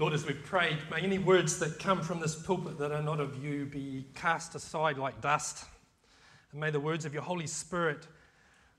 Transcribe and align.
Lord, 0.00 0.12
as 0.12 0.24
we've 0.24 0.44
prayed, 0.44 0.78
may 0.92 1.00
any 1.00 1.18
words 1.18 1.58
that 1.58 1.80
come 1.80 2.02
from 2.02 2.20
this 2.20 2.36
pulpit 2.36 2.78
that 2.78 2.92
are 2.92 3.02
not 3.02 3.18
of 3.18 3.42
you 3.42 3.66
be 3.66 4.06
cast 4.14 4.54
aside 4.54 4.96
like 4.96 5.20
dust. 5.20 5.64
And 6.52 6.60
may 6.60 6.70
the 6.70 6.78
words 6.78 7.04
of 7.04 7.12
your 7.12 7.24
Holy 7.24 7.48
Spirit 7.48 8.06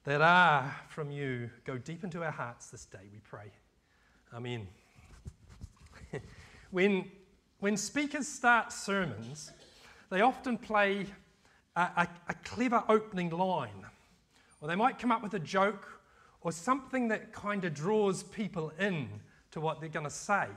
that 0.06 0.22
are 0.22 0.74
from 0.88 1.12
you 1.12 1.50
go 1.66 1.78
deep 1.78 2.06
into 2.06 2.24
our 2.24 2.32
hearts 2.32 2.68
this 2.70 2.86
day, 2.86 3.10
we 3.12 3.20
pray. 3.20 3.52
Amen. 4.34 4.66
when, 6.72 7.12
when 7.60 7.76
speakers 7.76 8.26
start 8.26 8.72
sermons, 8.72 9.52
they 10.10 10.22
often 10.22 10.58
play 10.58 11.06
a, 11.76 11.82
a, 11.82 12.08
a 12.30 12.34
clever 12.46 12.82
opening 12.88 13.30
line, 13.30 13.86
or 14.62 14.70
they 14.70 14.76
might 14.78 14.98
come 14.98 15.12
up 15.12 15.22
with 15.22 15.34
a 15.34 15.40
joke 15.40 15.86
or 16.40 16.54
something 16.54 17.10
that 17.10 17.34
kind 17.34 17.66
of 17.66 17.74
draws 17.74 18.24
people 18.24 18.72
in 18.80 19.10
to 19.52 19.60
what 19.60 19.82
they're 19.82 19.90
going 19.90 20.06
to 20.06 20.10
say. 20.10 20.48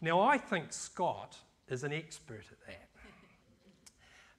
Now, 0.00 0.20
I 0.20 0.38
think 0.38 0.72
Scott 0.72 1.36
is 1.68 1.84
an 1.84 1.92
expert 1.92 2.44
at 2.50 2.66
that. 2.66 2.88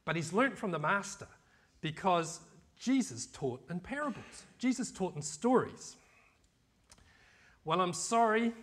But 0.05 0.15
he's 0.15 0.31
learnt 0.31 0.57
from 0.57 0.71
the 0.71 0.79
master 0.79 1.27
because 1.81 2.39
Jesus 2.79 3.25
taught 3.27 3.61
in 3.69 3.79
parables, 3.79 4.45
Jesus 4.57 4.91
taught 4.91 5.15
in 5.15 5.21
stories. 5.21 5.95
Well, 7.65 7.81
I'm 7.81 7.93
sorry, 7.93 8.53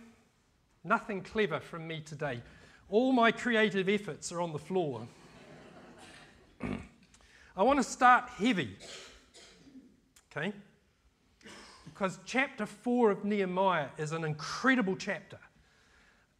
nothing 0.83 1.21
clever 1.21 1.59
from 1.59 1.87
me 1.87 2.01
today. 2.01 2.41
All 2.89 3.11
my 3.11 3.31
creative 3.31 3.89
efforts 3.89 4.31
are 4.31 4.41
on 4.41 4.53
the 4.53 4.59
floor. 4.59 5.07
I 7.57 7.63
want 7.63 7.77
to 7.77 7.83
start 7.83 8.29
heavy, 8.37 8.75
okay? 10.31 10.53
Because 11.85 12.19
chapter 12.25 12.65
4 12.65 13.11
of 13.11 13.25
Nehemiah 13.25 13.87
is 13.97 14.11
an 14.11 14.23
incredible 14.23 14.95
chapter. 14.95 15.37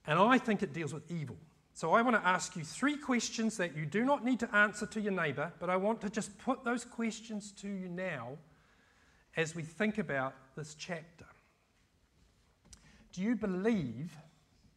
And 0.08 0.20
I 0.20 0.38
think 0.38 0.62
it 0.64 0.74
deals 0.74 0.94
with 0.94 1.10
evil. 1.12 1.38
So 1.74 1.94
I 1.94 2.02
want 2.02 2.16
to 2.16 2.26
ask 2.26 2.56
you 2.56 2.64
three 2.64 2.96
questions 2.96 3.58
that 3.58 3.76
you 3.76 3.86
do 3.86 4.06
not 4.06 4.24
need 4.24 4.40
to 4.40 4.56
answer 4.56 4.86
to 4.86 5.02
your 5.02 5.12
neighbor, 5.12 5.52
but 5.60 5.70
I 5.70 5.76
want 5.76 6.00
to 6.02 6.10
just 6.10 6.38
put 6.38 6.64
those 6.64 6.86
questions 6.86 7.52
to 7.62 7.68
you 7.68 7.90
now 7.90 8.38
as 9.36 9.56
we 9.56 9.64
think 9.64 9.98
about 9.98 10.34
this 10.56 10.76
chapter. 10.76 11.26
Do 13.12 13.22
you 13.22 13.36
believe 13.36 14.16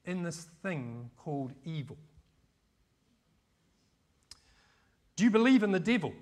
in 0.06 0.22
this 0.22 0.46
thing 0.62 1.10
called 1.16 1.52
evil? 1.64 1.96
Do 5.14 5.24
you 5.24 5.30
believe 5.30 5.62
in 5.62 5.70
the 5.70 5.80
devil? 5.80 6.12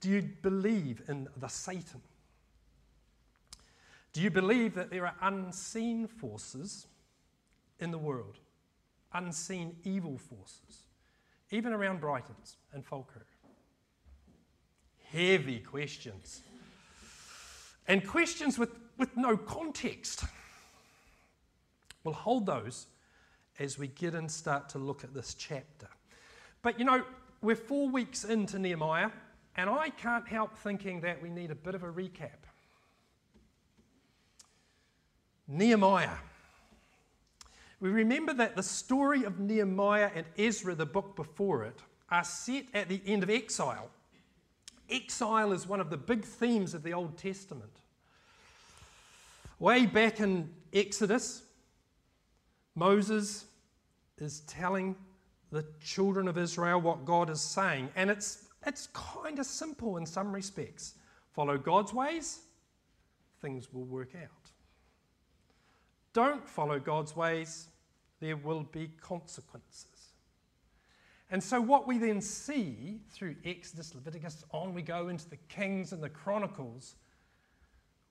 Do 0.00 0.08
you 0.08 0.22
believe 0.42 1.02
in 1.08 1.28
the 1.36 1.48
Satan? 1.48 2.00
Do 4.12 4.20
you 4.20 4.30
believe 4.30 4.74
that 4.74 4.90
there 4.90 5.06
are 5.06 5.14
unseen 5.22 6.08
forces 6.08 6.86
in 7.80 7.90
the 7.90 7.98
world, 7.98 8.38
unseen 9.12 9.76
evil 9.84 10.18
forces, 10.18 10.84
even 11.50 11.72
around 11.72 12.00
Brightons 12.00 12.56
and 12.72 12.84
Falkirk? 12.84 13.26
Heavy 15.10 15.58
questions. 15.58 16.42
And 17.88 18.06
questions 18.06 18.58
with, 18.58 18.70
with 18.98 19.16
no 19.16 19.36
context. 19.36 20.24
We'll 22.04 22.14
hold 22.14 22.46
those 22.46 22.86
as 23.58 23.78
we 23.78 23.88
get 23.88 24.14
and 24.14 24.30
start 24.30 24.68
to 24.70 24.78
look 24.78 25.04
at 25.04 25.12
this 25.12 25.34
chapter. 25.34 25.88
But 26.62 26.78
you 26.78 26.84
know, 26.84 27.04
we're 27.42 27.56
four 27.56 27.88
weeks 27.88 28.24
into 28.24 28.58
Nehemiah, 28.58 29.10
and 29.56 29.68
I 29.68 29.90
can't 29.90 30.26
help 30.28 30.56
thinking 30.56 31.00
that 31.00 31.20
we 31.20 31.30
need 31.30 31.50
a 31.50 31.54
bit 31.54 31.74
of 31.74 31.82
a 31.82 31.92
recap. 31.92 32.46
Nehemiah. 35.48 36.16
We 37.80 37.88
remember 37.88 38.34
that 38.34 38.56
the 38.56 38.62
story 38.62 39.24
of 39.24 39.40
Nehemiah 39.40 40.10
and 40.14 40.26
Ezra, 40.38 40.74
the 40.74 40.86
book 40.86 41.16
before 41.16 41.64
it, 41.64 41.80
are 42.10 42.24
set 42.24 42.64
at 42.74 42.88
the 42.88 43.00
end 43.06 43.22
of 43.22 43.30
exile. 43.30 43.88
Exile 44.90 45.52
is 45.52 45.66
one 45.66 45.80
of 45.80 45.88
the 45.88 45.96
big 45.96 46.24
themes 46.24 46.74
of 46.74 46.82
the 46.82 46.92
Old 46.92 47.16
Testament. 47.16 47.70
Way 49.58 49.86
back 49.86 50.20
in 50.20 50.50
Exodus, 50.72 51.42
Moses 52.74 53.46
is 54.18 54.40
telling 54.40 54.96
the 55.50 55.64
children 55.82 56.28
of 56.28 56.36
Israel 56.36 56.80
what 56.80 57.04
God 57.04 57.30
is 57.30 57.40
saying, 57.40 57.88
and 57.96 58.10
it's, 58.10 58.46
it's 58.66 58.88
kind 58.92 59.38
of 59.38 59.46
simple 59.46 59.96
in 59.96 60.06
some 60.06 60.32
respects. 60.32 60.94
Follow 61.32 61.56
God's 61.56 61.92
ways, 61.94 62.40
things 63.40 63.72
will 63.72 63.84
work 63.84 64.14
out. 64.14 64.50
Don't 66.12 66.48
follow 66.48 66.78
God's 66.78 67.14
ways, 67.14 67.68
there 68.20 68.36
will 68.36 68.64
be 68.64 68.90
consequences. 69.00 69.86
And 71.30 71.42
so, 71.42 71.60
what 71.60 71.86
we 71.86 71.98
then 71.98 72.20
see 72.20 73.00
through 73.10 73.36
Exodus, 73.44 73.94
Leviticus, 73.94 74.44
on 74.50 74.74
we 74.74 74.82
go 74.82 75.08
into 75.08 75.28
the 75.30 75.36
Kings 75.48 75.92
and 75.92 76.02
the 76.02 76.08
Chronicles, 76.08 76.96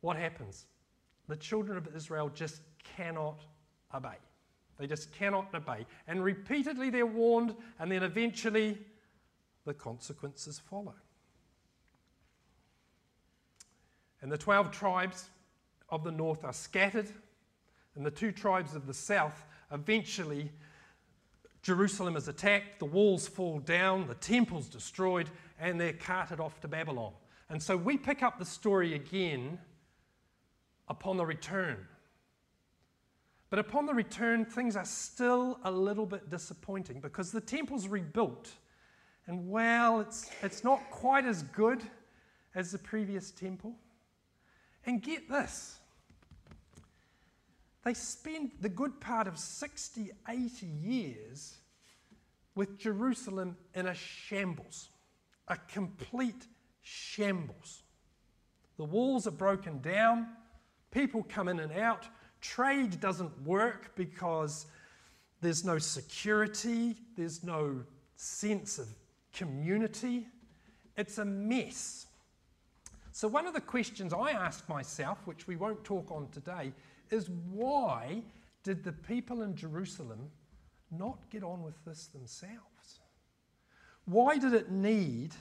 what 0.01 0.15
happens? 0.15 0.67
The 1.27 1.35
children 1.35 1.77
of 1.77 1.93
Israel 1.93 2.29
just 2.29 2.61
cannot 2.95 3.43
obey. 3.93 4.15
They 4.77 4.87
just 4.87 5.11
cannot 5.11 5.53
obey. 5.53 5.85
And 6.07 6.23
repeatedly 6.23 6.89
they're 6.89 7.05
warned, 7.05 7.55
and 7.79 7.91
then 7.91 8.03
eventually 8.03 8.77
the 9.65 9.73
consequences 9.73 10.57
follow. 10.57 10.95
And 14.21 14.31
the 14.31 14.37
12 14.37 14.71
tribes 14.71 15.29
of 15.89 16.05
the 16.05 16.11
north 16.11 16.45
are 16.45 16.53
scattered, 16.53 17.11
and 17.95 18.05
the 18.05 18.11
two 18.11 18.31
tribes 18.31 18.75
of 18.75 18.87
the 18.87 18.93
south 18.93 19.45
Eventually, 19.71 20.51
Jerusalem 21.61 22.15
is 22.15 22.27
attacked, 22.27 22.79
the 22.79 22.85
walls 22.85 23.27
fall 23.27 23.59
down, 23.59 24.07
the 24.07 24.15
temple's 24.15 24.67
destroyed, 24.67 25.29
and 25.59 25.79
they're 25.79 25.93
carted 25.93 26.39
off 26.39 26.59
to 26.61 26.67
Babylon. 26.67 27.13
And 27.49 27.61
so 27.61 27.77
we 27.77 27.97
pick 27.97 28.23
up 28.23 28.39
the 28.39 28.45
story 28.45 28.95
again 28.95 29.59
upon 30.87 31.17
the 31.17 31.25
return. 31.25 31.77
But 33.49 33.59
upon 33.59 33.85
the 33.85 33.93
return, 33.93 34.45
things 34.45 34.75
are 34.75 34.85
still 34.85 35.59
a 35.63 35.71
little 35.71 36.05
bit 36.05 36.29
disappointing 36.29 36.99
because 36.99 37.31
the 37.31 37.41
temple's 37.41 37.87
rebuilt. 37.87 38.49
And 39.27 39.49
well, 39.49 39.99
it's, 39.99 40.29
it's 40.41 40.63
not 40.63 40.79
quite 40.89 41.25
as 41.25 41.43
good 41.43 41.83
as 42.55 42.71
the 42.71 42.77
previous 42.77 43.31
temple. 43.31 43.75
And 44.85 45.01
get 45.01 45.29
this 45.29 45.78
they 47.83 47.93
spend 47.93 48.51
the 48.59 48.69
good 48.69 48.99
part 48.99 49.27
of 49.27 49.37
60, 49.37 50.11
80 50.27 50.65
years 50.65 51.57
with 52.55 52.77
Jerusalem 52.77 53.55
in 53.73 53.87
a 53.87 53.93
shambles, 53.93 54.89
a 55.47 55.55
complete 55.55 56.47
shambles. 56.81 57.83
The 58.77 58.83
walls 58.83 59.27
are 59.27 59.31
broken 59.31 59.79
down, 59.81 60.27
people 60.91 61.25
come 61.29 61.47
in 61.47 61.59
and 61.59 61.71
out, 61.71 62.07
trade 62.41 62.99
doesn't 62.99 63.43
work 63.43 63.95
because 63.95 64.65
there's 65.41 65.63
no 65.63 65.77
security, 65.77 66.95
there's 67.15 67.43
no 67.43 67.83
sense 68.15 68.77
of 68.77 68.87
community. 69.33 70.27
It's 70.97 71.17
a 71.17 71.25
mess. 71.25 72.07
So, 73.13 73.27
one 73.27 73.47
of 73.47 73.53
the 73.53 73.61
questions 73.61 74.13
I 74.13 74.31
ask 74.31 74.67
myself, 74.67 75.17
which 75.25 75.47
we 75.47 75.55
won't 75.55 75.83
talk 75.83 76.11
on 76.11 76.27
today, 76.29 76.73
is 77.11 77.29
why 77.29 78.21
did 78.63 78.83
the 78.83 78.91
people 78.91 79.41
in 79.41 79.55
Jerusalem 79.55 80.29
not 80.91 81.29
get 81.29 81.43
on 81.43 81.63
with 81.63 81.83
this 81.85 82.07
themselves? 82.07 82.99
Why 84.05 84.37
did 84.37 84.53
it 84.53 84.71
need 84.71 85.35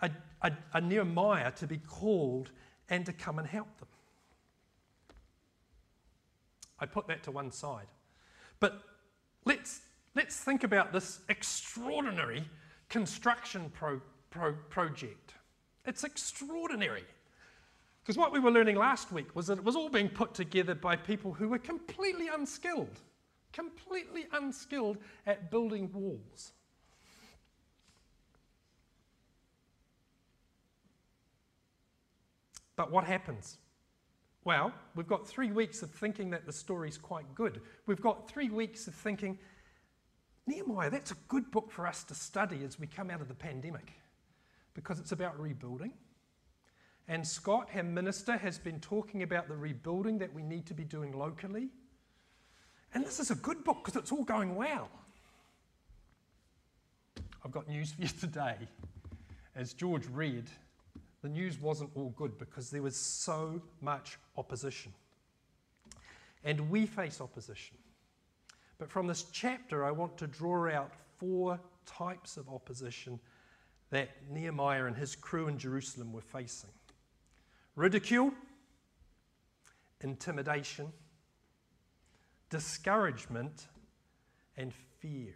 a, 0.00 0.10
a, 0.42 0.52
a 0.74 0.80
Nehemiah 0.80 1.52
to 1.52 1.66
be 1.66 1.78
called 1.78 2.50
and 2.88 3.06
to 3.06 3.12
come 3.12 3.38
and 3.38 3.48
help 3.48 3.78
them? 3.78 3.88
I 6.78 6.86
put 6.86 7.06
that 7.06 7.22
to 7.24 7.30
one 7.30 7.50
side. 7.50 7.86
But 8.60 8.82
let's, 9.44 9.80
let's 10.14 10.36
think 10.36 10.64
about 10.64 10.92
this 10.92 11.20
extraordinary 11.28 12.44
construction 12.88 13.70
pro, 13.72 14.00
pro, 14.30 14.52
project. 14.68 15.34
It's 15.86 16.04
extraordinary. 16.04 17.04
Because 18.02 18.18
what 18.18 18.32
we 18.32 18.40
were 18.40 18.50
learning 18.50 18.76
last 18.76 19.12
week 19.12 19.34
was 19.36 19.46
that 19.46 19.58
it 19.58 19.64
was 19.64 19.76
all 19.76 19.88
being 19.88 20.08
put 20.08 20.34
together 20.34 20.74
by 20.74 20.96
people 20.96 21.32
who 21.32 21.48
were 21.48 21.58
completely 21.58 22.28
unskilled, 22.28 23.00
completely 23.52 24.26
unskilled 24.32 24.98
at 25.24 25.50
building 25.50 25.88
walls. 25.92 26.52
But 32.74 32.90
what 32.90 33.04
happens? 33.04 33.58
Well, 34.44 34.72
we've 34.96 35.06
got 35.06 35.28
three 35.28 35.52
weeks 35.52 35.82
of 35.82 35.90
thinking 35.92 36.30
that 36.30 36.46
the 36.46 36.52
story's 36.52 36.98
quite 36.98 37.32
good. 37.36 37.60
We've 37.86 38.00
got 38.00 38.28
three 38.28 38.50
weeks 38.50 38.88
of 38.88 38.94
thinking, 38.94 39.38
Nehemiah, 40.48 40.90
that's 40.90 41.12
a 41.12 41.16
good 41.28 41.52
book 41.52 41.70
for 41.70 41.86
us 41.86 42.02
to 42.04 42.14
study 42.14 42.64
as 42.64 42.80
we 42.80 42.88
come 42.88 43.10
out 43.10 43.20
of 43.20 43.28
the 43.28 43.34
pandemic 43.34 43.92
because 44.74 44.98
it's 44.98 45.12
about 45.12 45.38
rebuilding 45.38 45.92
and 47.08 47.26
Scott, 47.26 47.68
our 47.74 47.82
minister, 47.82 48.36
has 48.36 48.58
been 48.58 48.80
talking 48.80 49.22
about 49.22 49.48
the 49.48 49.56
rebuilding 49.56 50.18
that 50.18 50.32
we 50.32 50.42
need 50.42 50.66
to 50.66 50.74
be 50.74 50.84
doing 50.84 51.12
locally. 51.12 51.68
And 52.94 53.04
this 53.04 53.18
is 53.18 53.30
a 53.30 53.34
good 53.34 53.64
book 53.64 53.78
because 53.84 54.00
it's 54.00 54.12
all 54.12 54.24
going 54.24 54.54
well. 54.54 54.88
I've 57.44 57.50
got 57.50 57.68
news 57.68 57.92
for 57.92 58.02
you 58.02 58.08
today. 58.20 58.56
As 59.56 59.72
George 59.72 60.06
read, 60.12 60.44
the 61.22 61.28
news 61.28 61.60
wasn't 61.60 61.90
all 61.94 62.10
good 62.16 62.38
because 62.38 62.70
there 62.70 62.82
was 62.82 62.96
so 62.96 63.60
much 63.80 64.18
opposition. 64.36 64.92
And 66.44 66.70
we 66.70 66.86
face 66.86 67.20
opposition. 67.20 67.76
But 68.78 68.90
from 68.90 69.06
this 69.06 69.24
chapter, 69.32 69.84
I 69.84 69.90
want 69.90 70.16
to 70.18 70.26
draw 70.26 70.70
out 70.70 70.92
four 71.18 71.60
types 71.86 72.36
of 72.36 72.48
opposition 72.48 73.20
that 73.90 74.10
Nehemiah 74.30 74.86
and 74.86 74.96
his 74.96 75.14
crew 75.14 75.48
in 75.48 75.58
Jerusalem 75.58 76.12
were 76.12 76.22
facing 76.22 76.70
ridicule, 77.76 78.32
intimidation, 80.00 80.92
discouragement, 82.50 83.68
and 84.56 84.72
fear. 85.00 85.34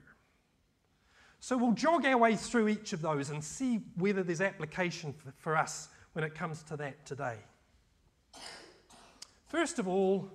So 1.41 1.57
we'll 1.57 1.73
jog 1.73 2.05
our 2.05 2.19
way 2.19 2.37
through 2.37 2.69
each 2.69 2.93
of 2.93 3.03
those 3.03 3.31
and 3.31 3.43
see 3.43 3.81
whether 3.97 4.23
there's 4.23 4.41
application 4.41 5.13
for, 5.39 5.57
us 5.57 5.89
when 6.13 6.25
it 6.25 6.35
comes 6.35 6.63
to 6.65 6.77
that 6.79 7.07
today. 7.07 7.37
First 9.49 9.79
of 9.79 9.87
all, 9.87 10.29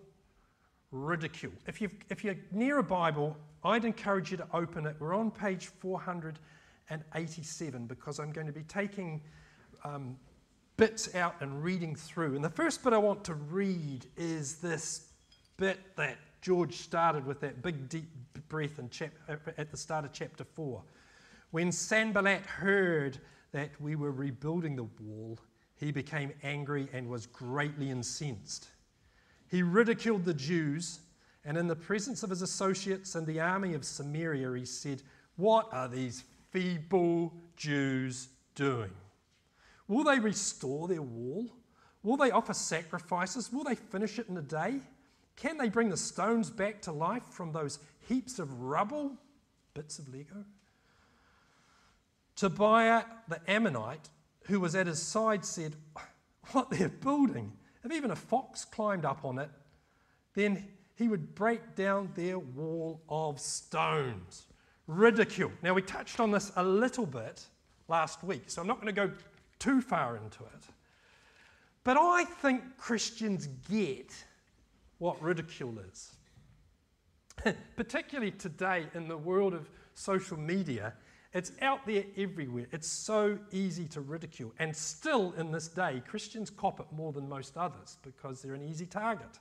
ridicule. 0.92 1.52
If, 1.68 1.82
you 1.82 1.90
if 2.10 2.24
you're 2.24 2.38
near 2.52 2.78
a 2.80 2.84
Bible, 2.84 3.38
I'd 3.64 3.86
encourage 3.86 4.32
you 4.32 4.38
to 4.38 4.48
open 4.54 4.86
it. 4.86 4.96
We're 5.00 5.14
on 5.14 5.32
page 5.32 5.68
487 5.68 7.88
because 7.88 8.20
I'm 8.20 8.32
going 8.32 8.48
to 8.48 8.54
be 8.54 8.64
taking 8.64 9.22
um, 9.84 10.18
bits 10.82 11.14
out 11.14 11.36
and 11.42 11.64
reading 11.64 11.96
through. 11.96 12.34
And 12.34 12.44
the 12.44 12.50
first 12.50 12.84
bit 12.84 12.92
I 12.92 12.98
want 12.98 13.24
to 13.26 13.36
read 13.36 14.08
is 14.18 14.56
this 14.56 15.12
bit 15.58 15.78
that 15.96 16.18
George 16.42 16.78
started 16.78 17.24
with 17.24 17.40
that 17.42 17.62
big 17.62 17.88
deep 17.88 18.10
breath 18.50 18.80
in 18.80 18.90
chap- 18.90 19.14
at 19.30 19.70
the 19.70 19.78
start 19.78 20.06
of 20.06 20.12
chapter 20.12 20.44
4. 20.44 20.82
When 21.52 21.72
Sanballat 21.72 22.42
heard 22.48 23.20
that 23.52 23.70
we 23.80 23.96
were 23.96 24.12
rebuilding 24.12 24.76
the 24.76 24.88
wall, 25.00 25.38
he 25.76 25.92
became 25.92 26.34
angry 26.42 26.90
and 26.94 27.08
was 27.08 27.28
greatly 27.28 27.92
incensed. 27.92 28.70
He 29.52 29.62
ridiculed 29.62 30.26
the 30.26 30.34
Jews, 30.34 31.02
and 31.46 31.60
in 31.60 31.68
the 31.68 31.76
presence 31.76 32.24
of 32.24 32.32
his 32.32 32.42
associates 32.42 33.14
and 33.14 33.28
the 33.28 33.40
army 33.40 33.76
of 33.76 33.86
Samaria, 33.86 34.52
he 34.58 34.66
said, 34.66 35.04
What 35.36 35.72
are 35.72 35.88
these 35.88 36.24
feeble 36.50 37.34
Jews 37.56 38.30
doing? 38.56 38.90
Will 39.92 40.06
they 40.06 40.20
restore 40.20 40.88
their 40.88 41.02
wall? 41.02 41.52
Will 42.02 42.16
they 42.16 42.32
offer 42.32 42.54
sacrifices? 42.54 43.52
Will 43.52 43.66
they 43.66 43.76
finish 43.76 44.20
it 44.20 44.30
in 44.30 44.38
a 44.38 44.42
day? 44.42 44.80
Can 45.36 45.58
they 45.58 45.68
bring 45.68 45.90
the 45.90 45.98
stones 45.98 46.50
back 46.50 46.82
to 46.84 46.94
life 46.94 47.26
from 47.26 47.52
those 47.52 47.78
heaps 48.08 48.40
of 48.40 48.62
rubble? 48.62 49.18
Bits 49.74 50.00
of 50.00 50.08
Lego? 50.08 50.46
Tobiah 52.38 53.04
the 53.28 53.42
Ammonite, 53.52 54.08
who 54.44 54.62
was 54.62 54.76
at 54.76 54.88
his 54.88 55.02
side, 55.02 55.44
said, 55.44 55.76
What 56.54 56.70
they're 56.70 56.88
building, 56.88 57.52
if 57.84 57.92
even 57.92 58.12
a 58.12 58.16
fox 58.16 58.64
climbed 58.64 59.04
up 59.04 59.26
on 59.26 59.40
it, 59.40 59.50
then 60.36 60.70
he 60.96 61.10
would 61.10 61.36
break 61.36 61.76
down 61.76 62.12
their 62.16 62.40
wall 62.40 63.02
of 63.10 63.42
stones. 63.42 64.46
Ridicule. 64.88 65.52
Now, 65.62 65.74
we 65.74 65.82
touched 65.82 66.22
on 66.22 66.32
this 66.32 66.54
a 66.56 66.64
little 66.64 67.06
bit 67.06 67.46
last 67.90 68.24
week, 68.24 68.44
so 68.48 68.62
I'm 68.62 68.70
not 68.70 68.82
going 68.82 68.96
to 68.96 69.08
go 69.08 69.12
too 69.62 69.80
far 69.80 70.18
into 70.18 70.44
it. 70.44 70.64
But 71.84 71.98
I 71.98 72.26
think 72.26 72.64
Christians 72.78 73.48
get 73.70 74.12
what 74.98 75.22
ridicule 75.22 75.78
is. 75.92 76.16
Particularly 77.76 78.32
today 78.32 78.88
in 78.96 79.08
the 79.08 79.18
world 79.18 79.54
of 79.54 79.70
social 79.94 80.38
media, 80.38 80.94
it's 81.34 81.52
out 81.62 81.86
there 81.86 82.04
everywhere. 82.18 82.66
It's 82.72 82.88
so 82.88 83.38
easy 83.52 83.86
to 83.90 84.02
ridicule. 84.02 84.52
And 84.60 84.76
still, 84.76 85.34
in 85.38 85.52
this 85.52 85.68
day, 85.68 86.02
Christians 86.08 86.50
cop 86.50 86.80
it 86.80 86.88
more 86.92 87.14
than 87.14 87.30
most 87.30 87.56
others 87.56 87.98
because 88.04 88.42
they're 88.42 88.56
an 88.56 88.68
easy 88.68 88.86
target. 88.86 89.40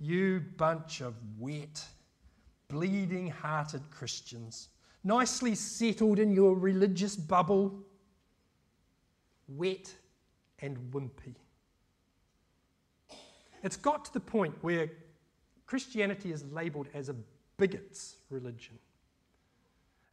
You 0.00 0.42
bunch 0.56 1.00
of 1.00 1.14
wet, 1.38 1.84
bleeding 2.68 3.28
hearted 3.28 3.82
Christians, 3.90 4.70
nicely 5.04 5.54
settled 5.54 6.18
in 6.18 6.32
your 6.32 6.56
religious 6.56 7.14
bubble, 7.14 7.78
wet 9.48 9.92
and 10.60 10.76
wimpy. 10.92 11.34
It's 13.62 13.76
got 13.76 14.04
to 14.06 14.12
the 14.12 14.20
point 14.20 14.54
where 14.62 14.90
Christianity 15.66 16.32
is 16.32 16.44
labeled 16.52 16.88
as 16.94 17.08
a 17.08 17.14
bigot's 17.56 18.16
religion. 18.28 18.78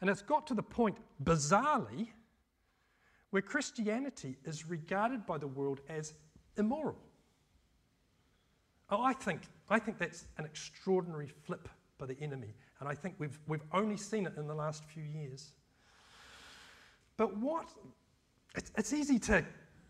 And 0.02 0.10
it's 0.10 0.22
got 0.22 0.48
to 0.48 0.54
the 0.54 0.64
point, 0.64 0.98
bizarrely, 1.24 2.08
where 3.32 3.42
Christianity 3.42 4.38
is 4.46 4.68
regarded 4.70 5.26
by 5.26 5.38
the 5.38 5.48
world 5.48 5.82
as 5.90 6.14
immoral. 6.58 6.98
Oh, 8.90 9.04
I 9.04 9.14
think, 9.14 9.42
I 9.70 9.78
think 9.78 10.00
that's 10.00 10.26
an 10.38 10.46
extraordinary 10.46 11.28
flip 11.28 11.68
by 11.98 12.06
the 12.06 12.18
enemy, 12.22 12.54
and 12.80 12.88
I 12.88 12.96
think 12.96 13.16
we've, 13.20 13.38
we've 13.48 13.64
only 13.74 13.98
seen 13.98 14.26
it 14.26 14.34
in 14.38 14.48
the 14.48 14.56
last 14.56 14.84
few 14.86 15.04
years. 15.04 15.52
But 17.18 17.36
what, 17.38 17.68
it's, 18.56 18.72
it's 18.78 18.94
easy 18.94 19.20
to 19.20 19.44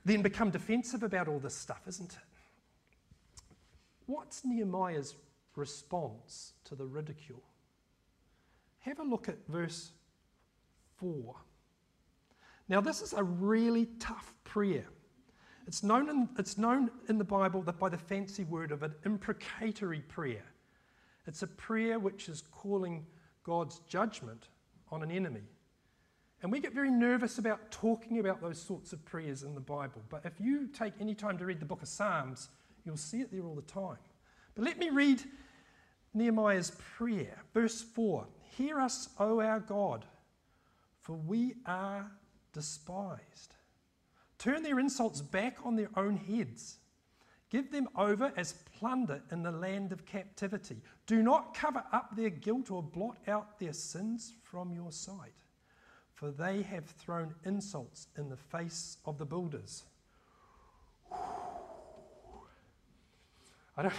then 0.06 0.22
become 0.22 0.50
defensive 0.50 1.04
about 1.04 1.28
all 1.28 1.40
this 1.40 1.56
stuff, 1.56 1.82
isn't 1.88 2.12
it? 2.14 2.20
What's 4.06 4.44
Nehemiah's 4.44 5.16
response 5.56 6.54
to 6.66 6.76
the 6.76 6.86
ridicule? 6.86 7.44
Have 8.80 9.00
a 9.00 9.04
look 9.04 9.30
at 9.30 9.38
verse 9.48 9.92
4. 10.98 11.36
Now, 12.68 12.82
this 12.82 13.02
is 13.02 13.14
a 13.14 13.24
really 13.24 13.88
tough 14.00 14.34
prayer. 14.44 14.86
It's 15.68 15.84
known 15.84 16.10
in, 16.10 16.30
it's 16.38 16.58
known 16.58 16.90
in 17.08 17.18
the 17.18 17.24
Bible 17.24 17.62
that 17.64 17.80
by 17.80 17.90
the 17.90 17.98
fancy 17.98 18.44
word 18.44 18.72
of 18.72 18.84
an 18.84 18.94
imprecatory 19.06 20.02
prayer. 20.02 20.46
It's 21.28 21.44
a 21.44 21.48
prayer 21.48 22.00
which 22.00 22.30
is 22.30 22.44
calling 22.52 23.06
God's 23.44 23.80
judgment 23.88 24.48
on 24.92 25.04
an 25.04 25.12
enemy. 25.12 25.44
And 26.42 26.52
we 26.52 26.60
get 26.60 26.74
very 26.74 26.92
nervous 26.92 27.38
about 27.38 27.72
talking 27.72 28.20
about 28.20 28.42
those 28.42 28.62
sorts 28.62 28.94
of 28.94 29.04
prayers 29.06 29.44
in 29.44 29.56
the 29.56 29.62
Bible. 29.62 30.02
But 30.10 30.26
if 30.26 30.40
you 30.40 30.68
take 30.68 30.94
any 31.00 31.14
time 31.14 31.38
to 31.38 31.46
read 31.46 31.60
the 31.60 31.66
book 31.66 31.82
of 31.82 31.88
Psalms, 31.88 32.50
You'll 32.86 32.98
see 32.98 33.22
it 33.22 33.32
there 33.32 33.44
all 33.44 33.56
the 33.56 33.62
time. 33.62 33.98
But 34.56 34.66
let 34.66 34.80
me 34.80 34.90
read 34.90 35.22
Nehemiah's 36.14 36.72
prayer. 36.98 37.44
Verse 37.54 37.82
4 37.82 38.26
Hear 38.58 38.80
us, 38.80 39.10
O 39.20 39.42
our 39.42 39.60
God, 39.60 40.06
for 41.02 41.14
we 41.14 41.56
are 41.66 42.12
despised. 42.54 43.56
Turn 44.38 44.64
their 44.64 44.80
insults 44.80 45.22
back 45.22 45.58
on 45.64 45.76
their 45.76 45.90
own 45.96 46.16
heads. 46.18 46.78
Give 47.50 47.72
them 47.72 47.90
over 47.96 48.32
as 48.38 48.54
plunder 48.80 49.22
in 49.32 49.44
the 49.44 49.52
land 49.52 49.92
of 49.92 50.06
captivity. 50.06 50.82
Do 51.08 51.22
not 51.24 51.54
cover 51.54 51.84
up 51.92 52.16
their 52.16 52.30
guilt 52.30 52.72
or 52.72 52.82
blot 52.82 53.18
out 53.28 53.60
their 53.60 53.74
sins 53.74 54.34
from 54.44 54.72
your 54.72 54.92
sight, 54.92 55.44
for 56.20 56.32
they 56.32 56.62
have 56.64 56.84
thrown 56.84 57.34
insults 57.46 58.08
in 58.18 58.28
the 58.28 58.36
face 58.36 58.98
of 59.06 59.18
the 59.18 59.26
builders. 59.26 59.84
I 63.78 63.84
don't, 63.84 63.94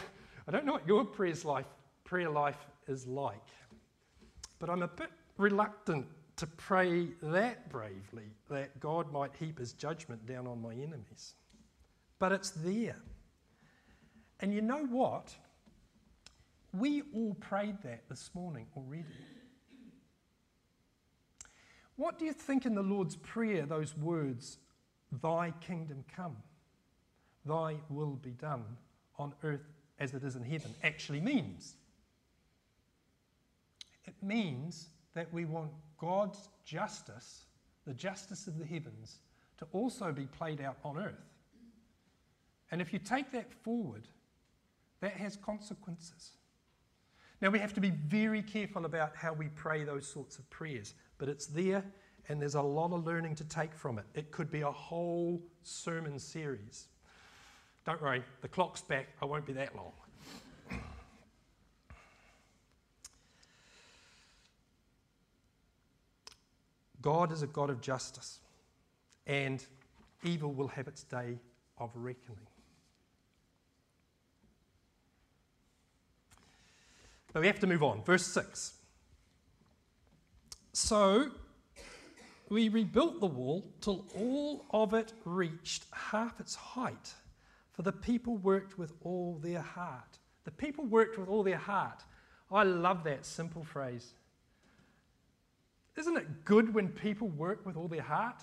I 0.47 0.51
don't 0.51 0.67
know 0.67 0.75
what 0.75 0.87
your 0.87 1.07
prayers 1.07 1.47
life, 1.47 1.65
prayer 2.05 2.29
life 2.29 2.59
is 2.87 3.07
like, 3.07 3.49
but 4.59 4.69
I'm 4.69 4.83
a 4.83 4.89
bit 4.89 5.09
reluctant 5.39 6.07
to 6.37 6.47
pray 6.47 7.07
that 7.23 7.71
bravely 7.71 8.35
that 8.51 8.79
God 8.81 9.11
might 9.11 9.31
heap 9.41 9.59
his 9.59 9.73
judgment 9.73 10.27
down 10.27 10.47
on 10.47 10.61
my 10.61 10.75
enemies. 10.75 11.37
But 12.19 12.33
it's 12.33 12.51
there. 12.51 13.01
And 14.41 14.53
you 14.53 14.61
know 14.61 14.85
what? 14.85 15.35
We 16.75 17.03
all 17.15 17.35
prayed 17.41 17.81
that 17.83 18.03
this 18.11 18.29
morning 18.35 18.67
already. 18.77 19.07
What 22.01 22.19
do 22.19 22.25
you 22.25 22.33
think 22.33 22.65
in 22.65 22.75
the 22.75 22.83
Lord's 22.83 23.17
Prayer, 23.17 23.67
those 23.67 23.95
words, 23.95 24.57
Thy 25.21 25.53
kingdom 25.61 26.03
come, 26.17 26.35
Thy 27.45 27.77
will 27.91 28.17
be 28.23 28.31
done 28.31 28.65
on 29.19 29.35
earth 29.43 29.69
as 29.99 30.15
it 30.15 30.25
is 30.25 30.35
in 30.35 30.43
heaven 30.43 30.75
actually 30.83 31.21
means. 31.21 31.75
It 34.07 34.15
means 34.23 34.89
that 35.13 35.31
we 35.31 35.45
want 35.45 35.73
God's 35.99 36.49
justice, 36.65 37.45
the 37.87 37.93
justice 37.93 38.47
of 38.47 38.59
the 38.59 38.65
heavens, 38.65 39.19
to 39.59 39.67
also 39.75 40.11
be 40.11 40.25
played 40.25 40.63
out 40.63 40.79
on 40.83 40.97
earth. 40.97 41.29
And 42.71 42.81
if 42.81 42.95
you 42.95 42.99
take 42.99 43.31
that 43.33 43.53
forward, 43.53 44.09
that 45.03 45.13
has 45.13 45.37
consequences. 45.37 46.31
Now, 47.41 47.49
we 47.51 47.59
have 47.59 47.73
to 47.75 47.81
be 47.81 47.91
very 47.91 48.43
careful 48.43 48.85
about 48.85 49.17
how 49.17 49.33
we 49.33 49.49
pray 49.49 49.85
those 49.85 50.07
sorts 50.07 50.39
of 50.39 50.49
prayers, 50.51 50.95
but 51.19 51.29
it's 51.29 51.47
there 51.47 51.85
and 52.31 52.41
there's 52.41 52.55
a 52.55 52.63
lot 52.63 52.93
of 52.93 53.05
learning 53.05 53.35
to 53.35 53.45
take 53.45 53.75
from 53.75 53.99
it. 53.99 54.05
It 54.15 54.31
could 54.31 54.53
be 54.53 54.61
a 54.61 54.71
whole 54.71 55.43
sermon 55.65 56.17
series. 56.19 56.87
Don't 57.85 58.01
worry, 58.01 58.23
the 58.41 58.47
clock's 58.47 58.83
back, 58.83 59.09
I 59.21 59.25
won't 59.25 59.45
be 59.47 59.53
that 59.55 59.75
long. 59.75 59.91
God 67.03 67.33
is 67.33 67.43
a 67.43 67.49
God 67.49 67.69
of 67.69 67.81
justice, 67.81 68.39
and 69.27 69.67
evil 70.23 70.53
will 70.53 70.69
have 70.69 70.87
its 70.87 71.03
day 71.03 71.41
of 71.79 71.91
reckoning. 71.97 72.47
But 77.33 77.41
we 77.41 77.47
have 77.47 77.61
to 77.61 77.67
move 77.67 77.83
on. 77.83 78.03
Verse 78.03 78.27
6. 78.27 78.75
So 80.73 81.31
we 82.49 82.69
rebuilt 82.69 83.21
the 83.21 83.27
wall 83.27 83.65
till 83.81 84.07
all 84.17 84.67
of 84.71 84.95
it 84.95 85.13
reached 85.25 85.85
half 85.93 86.41
its 86.41 86.55
height, 86.55 87.15
for 87.73 87.83
the 87.83 87.93
people 87.93 88.37
worked 88.37 88.79
with 88.79 88.93
all 89.03 89.39
their 89.41 89.61
heart. 89.61 90.19
The 90.45 90.51
people 90.51 90.85
worked 90.85 91.19
with 91.19 91.29
all 91.29 91.43
their 91.43 91.57
heart. 91.57 92.03
I 92.51 92.65
love 92.65 93.05
that 93.05 93.25
simple 93.25 93.63
phrase. 93.63 94.15
Isn't 95.97 96.17
it 96.17 96.45
good 96.45 96.75
when 96.75 96.89
people 96.89 97.29
work 97.29 97.65
with 97.65 97.77
all 97.77 97.89
their 97.89 98.03
heart? 98.03 98.43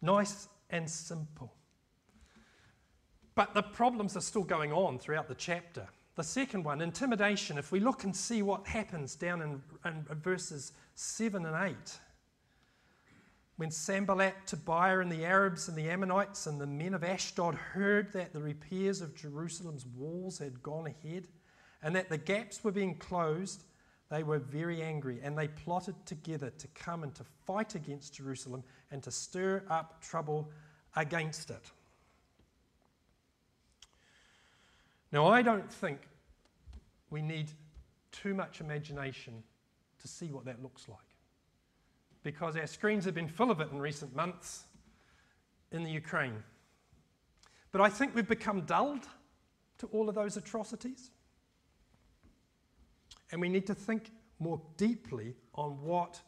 Nice 0.00 0.48
and 0.70 0.88
simple. 0.88 1.52
But 3.34 3.54
the 3.54 3.62
problems 3.62 4.16
are 4.16 4.20
still 4.20 4.42
going 4.42 4.72
on 4.72 4.98
throughout 4.98 5.28
the 5.28 5.34
chapter. 5.34 5.86
The 6.18 6.24
second 6.24 6.64
one, 6.64 6.80
intimidation, 6.80 7.58
if 7.58 7.70
we 7.70 7.78
look 7.78 8.02
and 8.02 8.14
see 8.14 8.42
what 8.42 8.66
happens 8.66 9.14
down 9.14 9.40
in, 9.40 9.62
in 9.84 10.04
verses 10.16 10.72
7 10.96 11.46
and 11.46 11.70
8. 11.70 11.76
When 13.56 13.70
Sanballat, 13.70 14.34
Tobiah, 14.44 14.98
and 14.98 15.12
the 15.12 15.24
Arabs 15.24 15.68
and 15.68 15.78
the 15.78 15.88
Ammonites 15.88 16.48
and 16.48 16.60
the 16.60 16.66
men 16.66 16.92
of 16.94 17.04
Ashdod 17.04 17.54
heard 17.54 18.12
that 18.14 18.32
the 18.32 18.40
repairs 18.40 19.00
of 19.00 19.14
Jerusalem's 19.14 19.86
walls 19.86 20.40
had 20.40 20.60
gone 20.60 20.88
ahead 20.88 21.28
and 21.84 21.94
that 21.94 22.08
the 22.08 22.18
gaps 22.18 22.64
were 22.64 22.72
being 22.72 22.96
closed, 22.96 23.62
they 24.10 24.24
were 24.24 24.40
very 24.40 24.82
angry 24.82 25.20
and 25.22 25.38
they 25.38 25.46
plotted 25.46 25.94
together 26.04 26.50
to 26.50 26.66
come 26.74 27.04
and 27.04 27.14
to 27.14 27.22
fight 27.46 27.76
against 27.76 28.14
Jerusalem 28.14 28.64
and 28.90 29.04
to 29.04 29.12
stir 29.12 29.62
up 29.70 30.02
trouble 30.02 30.50
against 30.96 31.50
it. 31.50 31.70
Now, 35.12 35.28
I 35.28 35.42
don't 35.42 35.72
think 35.72 36.07
we 37.10 37.22
need 37.22 37.50
too 38.12 38.34
much 38.34 38.60
imagination 38.60 39.42
to 40.00 40.08
see 40.08 40.26
what 40.26 40.44
that 40.44 40.62
looks 40.62 40.88
like 40.88 40.98
because 42.22 42.56
our 42.56 42.66
screens 42.66 43.04
have 43.04 43.14
been 43.14 43.28
full 43.28 43.50
of 43.50 43.60
it 43.60 43.70
in 43.72 43.78
recent 43.78 44.14
months 44.14 44.64
in 45.72 45.82
the 45.82 45.90
Ukraine. 45.90 46.42
But 47.72 47.80
I 47.80 47.88
think 47.88 48.14
we've 48.14 48.28
become 48.28 48.62
dulled 48.62 49.06
to 49.78 49.86
all 49.88 50.08
of 50.08 50.14
those 50.14 50.36
atrocities. 50.36 51.10
And 53.30 53.40
we 53.40 53.48
need 53.48 53.66
to 53.66 53.74
think 53.74 54.10
more 54.38 54.60
deeply 54.76 55.36
on 55.54 55.82
what 55.82 56.20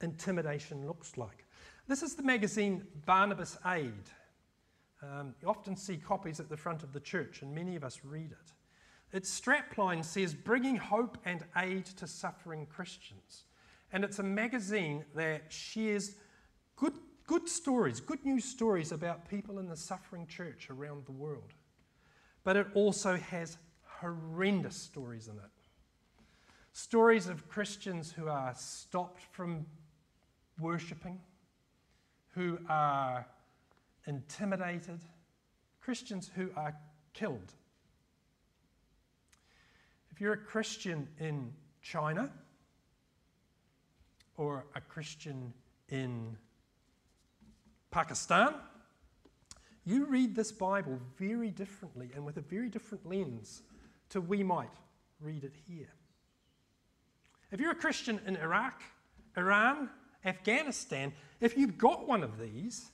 intimidation 0.00 0.86
looks 0.86 1.16
like. 1.16 1.46
This 1.88 2.02
is 2.02 2.14
the 2.14 2.22
magazine 2.22 2.86
Barnabas 3.06 3.58
Aid. 3.66 4.10
Um, 5.02 5.34
you 5.42 5.48
often 5.48 5.76
see 5.76 5.96
copies 5.96 6.38
at 6.38 6.48
the 6.48 6.56
front 6.56 6.82
of 6.82 6.92
the 6.92 7.00
church, 7.00 7.42
and 7.42 7.52
many 7.52 7.74
of 7.74 7.82
us 7.82 8.00
read 8.04 8.30
it. 8.30 8.52
Its 9.12 9.40
strapline 9.40 10.04
says, 10.04 10.34
Bringing 10.34 10.76
Hope 10.76 11.18
and 11.24 11.44
Aid 11.56 11.84
to 11.84 12.06
Suffering 12.06 12.66
Christians. 12.66 13.44
And 13.92 14.04
it's 14.04 14.18
a 14.18 14.22
magazine 14.22 15.04
that 15.14 15.52
shares 15.52 16.16
good, 16.76 16.94
good 17.26 17.46
stories, 17.46 18.00
good 18.00 18.24
news 18.24 18.44
stories 18.44 18.90
about 18.90 19.28
people 19.28 19.58
in 19.58 19.68
the 19.68 19.76
suffering 19.76 20.26
church 20.26 20.68
around 20.70 21.04
the 21.04 21.12
world. 21.12 21.52
But 22.42 22.56
it 22.56 22.66
also 22.74 23.16
has 23.16 23.58
horrendous 23.84 24.76
stories 24.76 25.28
in 25.28 25.34
it. 25.34 25.50
Stories 26.72 27.28
of 27.28 27.48
Christians 27.48 28.12
who 28.12 28.28
are 28.28 28.54
stopped 28.56 29.20
from 29.30 29.66
worshipping, 30.58 31.20
who 32.30 32.58
are 32.66 33.26
intimidated, 34.06 35.00
Christians 35.82 36.30
who 36.34 36.48
are 36.56 36.74
killed. 37.12 37.52
If 40.12 40.20
you're 40.20 40.34
a 40.34 40.38
Christian 40.38 41.08
in 41.18 41.52
China 41.80 42.30
or 44.36 44.66
a 44.74 44.80
Christian 44.80 45.54
in 45.88 46.36
Pakistan, 47.90 48.54
you 49.84 50.04
read 50.06 50.36
this 50.36 50.52
Bible 50.52 50.98
very 51.18 51.50
differently 51.50 52.10
and 52.14 52.24
with 52.24 52.36
a 52.36 52.42
very 52.42 52.68
different 52.68 53.06
lens 53.06 53.62
to 54.10 54.20
we 54.20 54.42
might 54.42 54.74
read 55.20 55.44
it 55.44 55.54
here. 55.66 55.92
If 57.50 57.60
you're 57.60 57.72
a 57.72 57.76
Christian 57.76 58.20
in 58.26 58.36
Iraq, 58.36 58.82
Iran, 59.36 59.88
Afghanistan, 60.24 61.12
if 61.40 61.56
you've 61.56 61.78
got 61.78 62.06
one 62.06 62.22
of 62.22 62.38
these, 62.38 62.90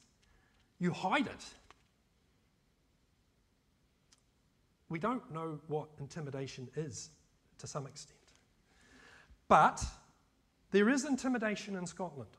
you 0.79 0.93
hide 0.93 1.27
it. 1.27 1.45
We 4.89 4.99
don't 4.99 5.31
know 5.33 5.61
what 5.67 5.89
intimidation 5.99 6.69
is 6.77 7.11
to 7.59 7.67
some 7.67 7.87
extent. 7.87 8.19
But 9.49 9.85
there 10.71 10.89
is 10.89 11.05
intimidation 11.05 11.77
in 11.77 11.87
Scotland. 11.87 12.31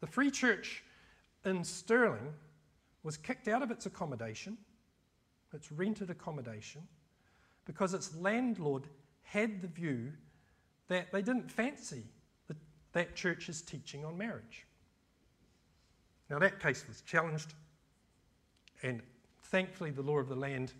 The 0.00 0.06
Free 0.06 0.30
Church 0.30 0.82
in 1.44 1.64
Stirling 1.64 2.34
was 3.02 3.16
kicked 3.16 3.48
out 3.48 3.62
of 3.62 3.70
its 3.70 3.86
accommodation, 3.86 4.58
its 5.52 5.72
rented 5.72 6.10
accommodation, 6.10 6.82
because 7.64 7.94
its 7.94 8.14
landlord 8.16 8.88
had 9.22 9.60
the 9.62 9.68
view 9.68 10.12
that 10.88 11.12
they 11.12 11.22
didn't 11.22 11.50
fancy 11.50 12.04
the, 12.48 12.56
that 12.92 13.14
church's 13.14 13.62
teaching 13.62 14.04
on 14.04 14.18
marriage. 14.18 14.66
Now, 16.28 16.38
that 16.38 16.60
case 16.60 16.84
was 16.88 17.00
challenged, 17.02 17.54
and 18.82 19.02
thankfully, 19.52 19.90
the 19.90 20.02
law 20.02 20.18
of 20.18 20.28
the 20.28 20.34
land 20.34 20.72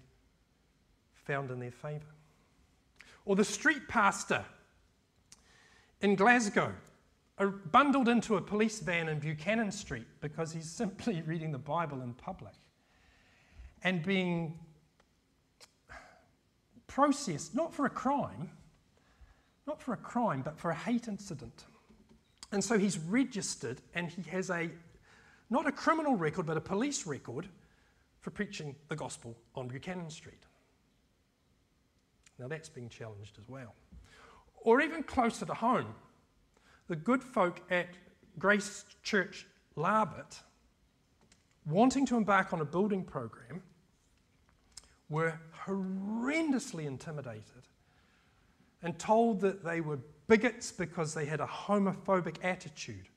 found 1.13 1.51
in 1.51 1.61
their 1.61 1.71
favour. 1.71 2.11
Or 3.27 3.37
the 3.37 3.45
street 3.45 3.87
pastor 3.87 4.45
in 6.01 6.17
Glasgow, 6.17 6.73
bundled 7.71 8.09
into 8.09 8.37
a 8.37 8.41
police 8.41 8.81
van 8.81 9.09
in 9.09 9.19
Buchanan 9.19 9.71
Street 9.71 10.07
because 10.21 10.53
he's 10.53 10.69
simply 10.83 11.23
reading 11.23 11.53
the 11.53 11.59
Bible 11.59 12.01
in 12.03 12.15
public 12.15 12.55
and 13.85 14.03
being 14.03 14.59
processed 16.87 17.55
not 17.55 17.75
for 17.75 17.87
a 17.87 17.91
crime, 17.91 18.51
not 19.67 19.81
for 19.81 19.93
a 19.93 19.97
crime, 19.97 20.43
but 20.43 20.59
for 20.59 20.71
a 20.71 20.75
hate 20.75 21.09
incident. 21.09 21.65
And 22.53 22.63
so 22.63 22.79
he's 22.79 22.99
registered 22.99 23.81
and 23.95 24.09
he 24.09 24.23
has 24.31 24.51
a 24.51 24.71
not 25.51 25.67
a 25.67 25.73
criminal 25.73 26.17
record, 26.17 26.47
but 26.47 26.57
a 26.57 26.61
police 26.63 27.07
record 27.07 27.47
for 28.23 28.31
preaching 28.31 28.75
the 28.89 28.97
gospel 28.97 29.37
on 29.55 29.69
Buchanan 29.69 30.09
Street. 30.09 30.47
Now 32.39 32.49
that's 32.49 32.69
being 32.69 32.89
challenged 32.89 33.37
as 33.39 33.49
well. 33.49 33.75
Or 34.63 34.81
even 34.81 35.03
closer 35.03 35.45
to 35.45 35.55
home, 35.55 35.95
the 36.89 36.97
good 36.97 37.23
folk 37.23 37.61
at 37.71 37.89
Grace 38.39 38.85
Church 39.03 39.47
Larbert, 39.77 40.41
wanting 41.67 42.07
to 42.07 42.17
embark 42.17 42.53
on 42.53 42.61
a 42.61 42.65
building 42.65 43.05
program, 43.05 43.63
were 45.09 45.39
horrendously 45.67 46.87
intimidated 46.87 47.69
and 48.83 48.99
told 48.99 49.41
that 49.41 49.65
they 49.65 49.81
were 49.81 49.99
bigots 50.27 50.73
because 50.73 51.13
they 51.13 51.27
had 51.27 51.41
a 51.41 51.47
homophobic 51.47 52.37
attitude. 52.43 53.09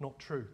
Not 0.00 0.18
true. 0.18 0.46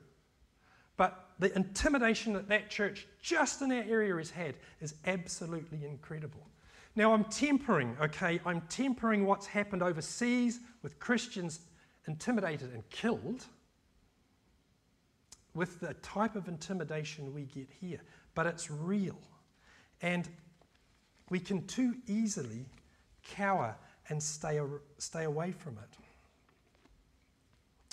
But 0.97 1.31
the 1.43 1.55
intimidation 1.57 2.33
that 2.35 2.49
that 2.49 2.71
church 2.71 3.07
just 3.21 3.63
in 3.63 3.69
that 3.71 3.89
area 3.89 4.15
has 4.15 4.31
had 4.31 4.55
is 4.81 4.95
absolutely 5.07 5.85
incredible. 5.85 6.47
Now, 6.95 7.13
I'm 7.13 7.25
tempering, 7.25 7.97
okay? 8.01 8.41
I'm 8.47 8.61
tempering 8.69 9.27
what's 9.27 9.47
happened 9.47 9.83
overseas 9.83 10.61
with 10.83 11.01
Christians 11.01 11.61
intimidated 12.07 12.73
and 12.73 12.89
killed 12.91 13.45
with 15.55 15.81
the 15.81 15.95
type 15.95 16.37
of 16.37 16.47
intimidation 16.47 17.35
we 17.35 17.43
get 17.43 17.69
here. 17.81 18.01
But 18.35 18.47
it's 18.47 18.71
real. 18.71 19.19
And 20.01 20.29
we 21.29 21.41
can 21.41 21.67
too 21.67 21.97
easily 22.07 22.67
cower 23.27 23.75
and 24.11 24.23
stay, 24.23 24.61
stay 24.99 25.25
away 25.25 25.51
from 25.53 25.79
it. 25.79 25.97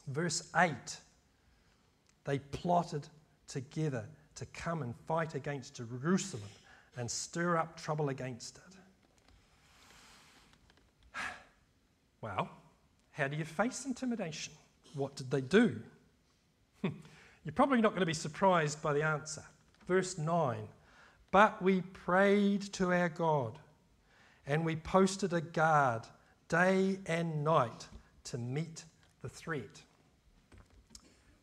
Verse 0.08 0.50
8 0.56 0.70
they 2.26 2.38
plotted 2.38 3.08
together 3.50 4.06
to 4.36 4.46
come 4.48 4.82
and 4.82 4.96
fight 4.96 5.36
against 5.36 5.76
Jerusalem 5.76 6.50
and 6.96 7.10
stir 7.10 7.58
up 7.58 7.80
trouble 7.80 8.10
against 8.10 8.58
it. 8.58 8.64
Well, 12.22 12.50
how 13.12 13.30
do 13.30 13.38
you 13.38 13.46
face 13.46 13.86
intimidation? 13.86 14.54
What 14.94 15.16
did 15.16 15.32
they 15.32 15.40
do? 15.42 15.78
Hmm. 16.82 16.90
You're 17.44 17.54
probably 17.54 17.82
not 17.82 17.92
going 17.92 18.02
to 18.02 18.06
be 18.06 18.14
surprised 18.14 18.82
by 18.82 18.94
the 18.94 19.04
answer. 19.04 19.44
Verse 19.88 20.18
9 20.18 20.68
But 21.32 21.62
we 21.62 21.82
prayed 21.82 22.62
to 22.74 22.94
our 22.94 23.10
God, 23.10 23.58
and 24.46 24.66
we 24.66 24.76
posted 24.76 25.34
a 25.34 25.42
guard 25.42 26.04
day 26.48 27.00
and 27.06 27.44
night 27.44 27.88
to 28.26 28.38
meet 28.38 28.84
the 29.22 29.30
threat. 29.30 29.82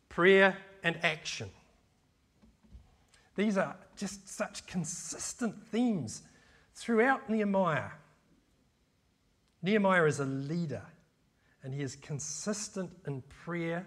Prayer 0.09 0.57
and 0.83 0.97
action. 1.03 1.49
These 3.37 3.57
are 3.57 3.75
just 3.95 4.27
such 4.27 4.65
consistent 4.65 5.55
themes 5.67 6.23
throughout 6.73 7.29
Nehemiah. 7.29 7.91
Nehemiah 9.61 10.05
is 10.05 10.19
a 10.19 10.25
leader 10.25 10.81
and 11.63 11.73
he 11.73 11.81
is 11.81 11.95
consistent 11.95 12.89
in 13.05 13.21
prayer, 13.45 13.85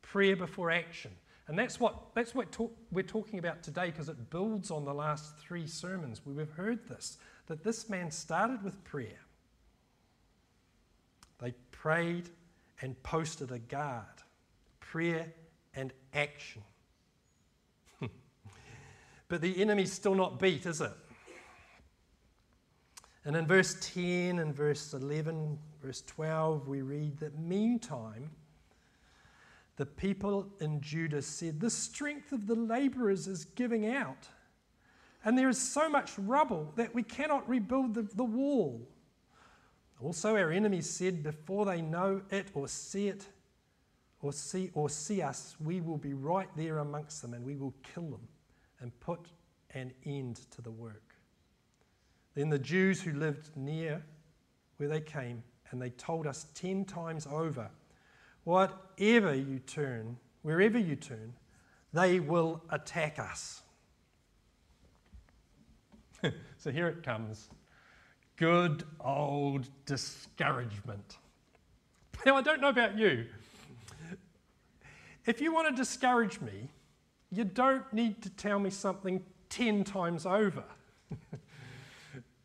prayer 0.00 0.34
before 0.34 0.70
action. 0.70 1.10
And 1.46 1.58
that's 1.58 1.78
what, 1.78 2.14
that's 2.14 2.34
what 2.34 2.50
talk, 2.50 2.74
we're 2.90 3.02
talking 3.02 3.38
about 3.38 3.62
today 3.62 3.90
because 3.90 4.08
it 4.08 4.30
builds 4.30 4.70
on 4.70 4.86
the 4.86 4.94
last 4.94 5.36
three 5.38 5.66
sermons 5.66 6.22
we've 6.24 6.50
heard 6.50 6.88
this 6.88 7.18
that 7.48 7.62
this 7.62 7.88
man 7.88 8.10
started 8.10 8.64
with 8.64 8.82
prayer. 8.82 9.20
They 11.38 11.52
prayed 11.70 12.30
and 12.80 13.00
posted 13.02 13.52
a 13.52 13.58
guard, 13.58 14.06
prayer 14.80 15.32
and 15.74 15.92
action. 16.14 16.62
But 19.28 19.40
the 19.40 19.60
enemy's 19.60 19.92
still 19.92 20.14
not 20.14 20.38
beat, 20.38 20.66
is 20.66 20.80
it? 20.80 20.92
And 23.24 23.34
in 23.34 23.46
verse 23.46 23.76
10 23.80 24.38
and 24.38 24.54
verse 24.54 24.92
11, 24.92 25.58
verse 25.82 26.02
12, 26.02 26.68
we 26.68 26.82
read 26.82 27.18
that 27.18 27.36
meantime, 27.38 28.30
the 29.76 29.86
people 29.86 30.46
in 30.60 30.80
Judah 30.80 31.20
said, 31.20 31.58
The 31.58 31.68
strength 31.68 32.30
of 32.30 32.46
the 32.46 32.54
laborers 32.54 33.26
is 33.26 33.44
giving 33.44 33.92
out, 33.92 34.28
and 35.24 35.36
there 35.36 35.48
is 35.48 35.58
so 35.58 35.88
much 35.88 36.12
rubble 36.18 36.72
that 36.76 36.94
we 36.94 37.02
cannot 37.02 37.48
rebuild 37.48 37.94
the, 37.94 38.02
the 38.02 38.24
wall. 38.24 38.88
Also, 40.00 40.36
our 40.36 40.52
enemies 40.52 40.88
said, 40.88 41.24
Before 41.24 41.64
they 41.64 41.82
know 41.82 42.22
it 42.30 42.46
or 42.54 42.68
see 42.68 43.08
it, 43.08 43.26
or 44.22 44.32
see, 44.32 44.70
or 44.72 44.88
see 44.88 45.20
us, 45.20 45.56
we 45.60 45.80
will 45.80 45.98
be 45.98 46.14
right 46.14 46.48
there 46.56 46.78
amongst 46.78 47.22
them 47.22 47.34
and 47.34 47.44
we 47.44 47.56
will 47.56 47.74
kill 47.82 48.04
them 48.04 48.28
and 48.80 48.98
put 49.00 49.28
an 49.74 49.92
end 50.04 50.40
to 50.52 50.62
the 50.62 50.70
work. 50.70 51.14
Then 52.34 52.50
the 52.50 52.58
Jews 52.58 53.00
who 53.00 53.12
lived 53.12 53.50
near 53.56 54.02
where 54.76 54.88
they 54.88 55.00
came, 55.00 55.42
and 55.70 55.80
they 55.80 55.90
told 55.90 56.26
us 56.26 56.46
ten 56.54 56.84
times 56.84 57.26
over, 57.30 57.70
Whatever 58.44 59.34
you 59.34 59.58
turn, 59.58 60.16
wherever 60.42 60.78
you 60.78 60.94
turn, 60.94 61.32
they 61.92 62.20
will 62.20 62.62
attack 62.70 63.18
us. 63.18 63.62
so 66.58 66.70
here 66.70 66.86
it 66.86 67.02
comes 67.02 67.48
good 68.36 68.84
old 69.00 69.68
discouragement. 69.86 71.16
Now, 72.24 72.36
I 72.36 72.42
don't 72.42 72.60
know 72.60 72.68
about 72.68 72.98
you. 72.98 73.26
If 75.24 75.40
you 75.40 75.52
want 75.52 75.68
to 75.68 75.74
discourage 75.74 76.40
me, 76.40 76.68
you 77.36 77.44
don't 77.44 77.90
need 77.92 78.22
to 78.22 78.30
tell 78.30 78.58
me 78.58 78.70
something 78.70 79.22
10 79.50 79.84
times 79.84 80.24
over. 80.24 80.64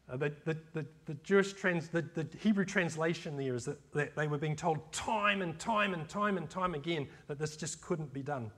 uh, 0.09 0.17
the, 0.17 0.33
the, 0.43 0.57
the, 0.73 0.85
the, 1.05 1.13
Jewish 1.23 1.53
trans, 1.53 1.87
the, 1.87 2.01
the 2.01 2.27
Hebrew 2.39 2.65
translation 2.65 3.37
there 3.37 3.55
is 3.55 3.65
that, 3.65 3.93
that 3.93 4.15
they 4.15 4.27
were 4.27 4.37
being 4.37 4.55
told 4.55 4.91
time 4.91 5.41
and 5.41 5.57
time 5.57 5.93
and 5.93 6.07
time 6.09 6.37
and 6.37 6.49
time 6.49 6.75
again 6.75 7.07
that 7.27 7.39
this 7.39 7.55
just 7.55 7.81
couldn't 7.81 8.11
be 8.11 8.21
done. 8.21 8.51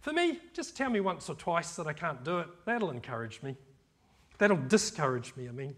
For 0.00 0.12
me, 0.12 0.38
just 0.52 0.76
tell 0.76 0.90
me 0.90 1.00
once 1.00 1.28
or 1.28 1.34
twice 1.34 1.74
that 1.76 1.86
I 1.86 1.92
can't 1.92 2.24
do 2.24 2.38
it. 2.38 2.48
That'll 2.64 2.90
encourage 2.90 3.42
me. 3.42 3.56
That'll 4.38 4.56
discourage 4.56 5.34
me, 5.36 5.48
I 5.48 5.52
mean. 5.52 5.74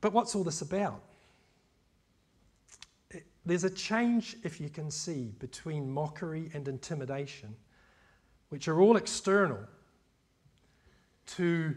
But 0.00 0.12
what's 0.12 0.34
all 0.34 0.44
this 0.44 0.62
about? 0.62 1.02
There's 3.46 3.64
a 3.64 3.70
change, 3.70 4.36
if 4.44 4.60
you 4.60 4.68
can 4.68 4.90
see, 4.90 5.32
between 5.38 5.90
mockery 5.90 6.50
and 6.52 6.68
intimidation, 6.68 7.56
which 8.50 8.68
are 8.68 8.80
all 8.80 8.96
external, 8.96 9.60
to 11.26 11.74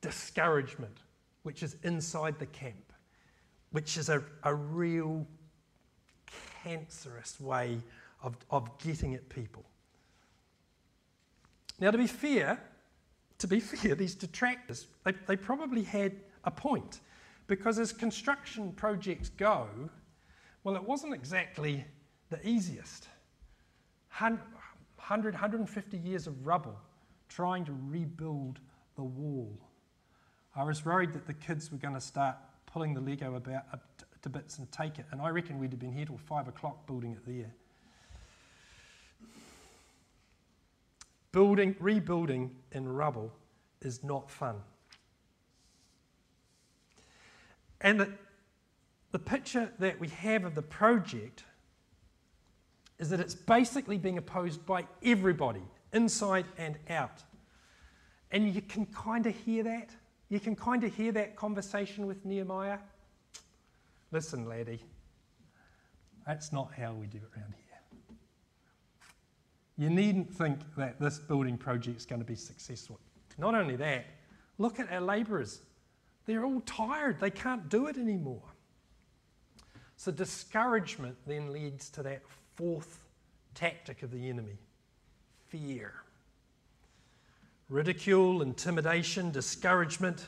discouragement, 0.00 0.98
which 1.44 1.62
is 1.62 1.76
inside 1.82 2.38
the 2.38 2.46
camp, 2.46 2.92
which 3.70 3.96
is 3.96 4.08
a, 4.08 4.22
a 4.42 4.54
real 4.54 5.26
cancerous 6.62 7.40
way 7.40 7.78
of, 8.22 8.36
of 8.50 8.78
getting 8.78 9.14
at 9.14 9.28
people. 9.28 9.64
Now, 11.80 11.90
to 11.90 11.98
be 11.98 12.06
fair, 12.06 12.60
to 13.38 13.46
be 13.46 13.60
fair, 13.60 13.94
these 13.94 14.14
detractors, 14.14 14.86
they, 15.04 15.12
they 15.26 15.36
probably 15.36 15.82
had 15.82 16.12
a 16.44 16.50
point 16.50 17.00
because 17.46 17.78
as 17.78 17.92
construction 17.92 18.72
projects 18.72 19.28
go, 19.30 19.68
well, 20.64 20.76
it 20.76 20.82
wasn't 20.82 21.14
exactly 21.14 21.84
the 22.30 22.46
easiest. 22.46 23.08
100, 24.18 25.34
150 25.34 25.96
years 25.98 26.26
of 26.26 26.46
rubble 26.46 26.78
trying 27.28 27.64
to 27.64 27.72
rebuild 27.88 28.60
the 28.96 29.02
wall. 29.02 29.58
I 30.54 30.64
was 30.64 30.84
worried 30.84 31.12
that 31.14 31.26
the 31.26 31.32
kids 31.32 31.72
were 31.72 31.78
going 31.78 31.94
to 31.94 32.00
start 32.00 32.36
pulling 32.66 32.94
the 32.94 33.00
Lego 33.00 33.34
about 33.36 33.64
uh, 33.72 33.76
to 34.22 34.28
bits 34.28 34.58
and 34.58 34.70
take 34.70 34.98
it, 34.98 35.06
and 35.10 35.20
I 35.20 35.30
reckon 35.30 35.58
we'd 35.58 35.72
have 35.72 35.80
been 35.80 35.92
here 35.92 36.04
till 36.04 36.18
five 36.18 36.46
o'clock 36.46 36.86
building 36.86 37.12
it 37.12 37.26
there. 37.26 37.52
Building, 41.32 41.74
rebuilding 41.80 42.54
in 42.72 42.86
rubble 42.86 43.32
is 43.80 44.04
not 44.04 44.30
fun. 44.30 44.56
And 47.80 48.06
the 49.12 49.18
picture 49.18 49.70
that 49.78 50.00
we 50.00 50.08
have 50.08 50.44
of 50.44 50.54
the 50.54 50.62
project 50.62 51.44
is 52.98 53.10
that 53.10 53.20
it's 53.20 53.34
basically 53.34 53.98
being 53.98 54.18
opposed 54.18 54.64
by 54.64 54.86
everybody, 55.04 55.62
inside 55.92 56.46
and 56.56 56.78
out. 56.88 57.22
And 58.30 58.52
you 58.52 58.62
can 58.62 58.86
kind 58.86 59.26
of 59.26 59.34
hear 59.34 59.62
that. 59.64 59.90
You 60.30 60.40
can 60.40 60.56
kind 60.56 60.82
of 60.82 60.94
hear 60.94 61.12
that 61.12 61.36
conversation 61.36 62.06
with 62.06 62.24
Nehemiah. 62.24 62.78
Listen, 64.12 64.48
laddie, 64.48 64.80
that's 66.26 66.52
not 66.52 66.72
how 66.72 66.94
we 66.94 67.06
do 67.06 67.18
it 67.18 67.38
around 67.38 67.54
here. 67.54 68.16
You 69.76 69.90
needn't 69.90 70.32
think 70.32 70.58
that 70.76 70.98
this 71.00 71.18
building 71.18 71.58
project 71.58 71.98
is 71.98 72.06
going 72.06 72.20
to 72.20 72.26
be 72.26 72.36
successful. 72.36 72.98
Not 73.36 73.54
only 73.54 73.76
that, 73.76 74.06
look 74.58 74.80
at 74.80 74.90
our 74.90 75.00
labourers. 75.00 75.60
They're 76.24 76.44
all 76.44 76.60
tired, 76.60 77.20
they 77.20 77.30
can't 77.30 77.68
do 77.68 77.88
it 77.88 77.98
anymore. 77.98 78.51
So, 80.02 80.10
discouragement 80.10 81.14
then 81.28 81.52
leads 81.52 81.88
to 81.90 82.02
that 82.02 82.22
fourth 82.56 83.04
tactic 83.54 84.02
of 84.02 84.10
the 84.10 84.28
enemy 84.28 84.58
fear. 85.46 85.92
Ridicule, 87.68 88.42
intimidation, 88.42 89.30
discouragement. 89.30 90.26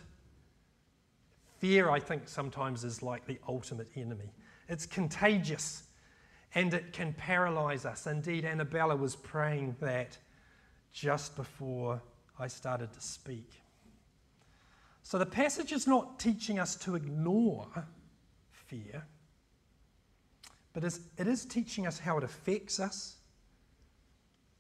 Fear, 1.59 1.91
I 1.91 1.99
think, 1.99 2.29
sometimes 2.29 2.85
is 2.85 3.03
like 3.03 3.27
the 3.27 3.41
ultimate 3.49 3.89
enemy. 3.97 4.31
It's 4.69 4.87
contagious 4.87 5.83
and 6.55 6.73
it 6.73 6.93
can 6.93 7.13
paralyze 7.13 7.85
us. 7.85 8.07
Indeed, 8.07 8.45
Annabella 8.45 8.95
was 8.95 9.17
praying 9.17 9.75
that 9.81 10.17
just 10.93 11.35
before 11.35 12.01
I 12.39 12.47
started 12.47 12.93
to 12.93 13.01
speak. 13.01 13.51
So 15.03 15.19
the 15.19 15.27
passage 15.27 15.73
is 15.73 15.89
not 15.89 16.21
teaching 16.21 16.61
us 16.61 16.77
to 16.77 16.95
ignore 16.95 17.89
fear, 18.53 19.05
but 20.75 20.85
it 20.85 21.27
is 21.27 21.47
teaching 21.47 21.87
us 21.87 21.99
how 21.99 22.19
it 22.19 22.25
affects 22.25 22.79
us 22.79 23.17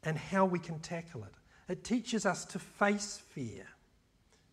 and 0.04 0.16
how 0.16 0.46
we 0.46 0.58
can 0.58 0.78
tackle 0.78 1.24
it. 1.24 1.34
It 1.70 1.84
teaches 1.84 2.24
us 2.24 2.44
to 2.46 2.58
face 2.58 3.20
fear. 3.30 3.66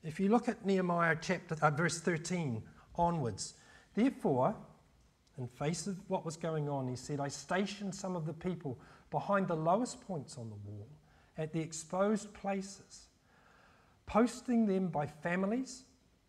If 0.03 0.19
you 0.19 0.29
look 0.29 0.49
at 0.49 0.65
Nehemiah 0.65 1.15
chapter 1.21 1.55
uh, 1.61 1.69
verse 1.69 1.99
13 1.99 2.61
onwards, 2.95 3.53
therefore, 3.95 4.55
in 5.37 5.47
face 5.47 5.87
of 5.87 5.97
what 6.09 6.25
was 6.25 6.35
going 6.35 6.67
on, 6.67 6.87
he 6.87 6.95
said, 6.95 7.19
I 7.19 7.29
stationed 7.29 7.95
some 7.95 8.15
of 8.15 8.25
the 8.25 8.33
people 8.33 8.77
behind 9.11 9.47
the 9.47 9.55
lowest 9.55 10.01
points 10.01 10.37
on 10.37 10.49
the 10.49 10.55
wall 10.69 10.87
at 11.37 11.53
the 11.53 11.61
exposed 11.61 12.33
places 12.33 13.07
posting 14.11 14.65
them 14.65 14.89
by 14.89 15.05
families 15.05 15.83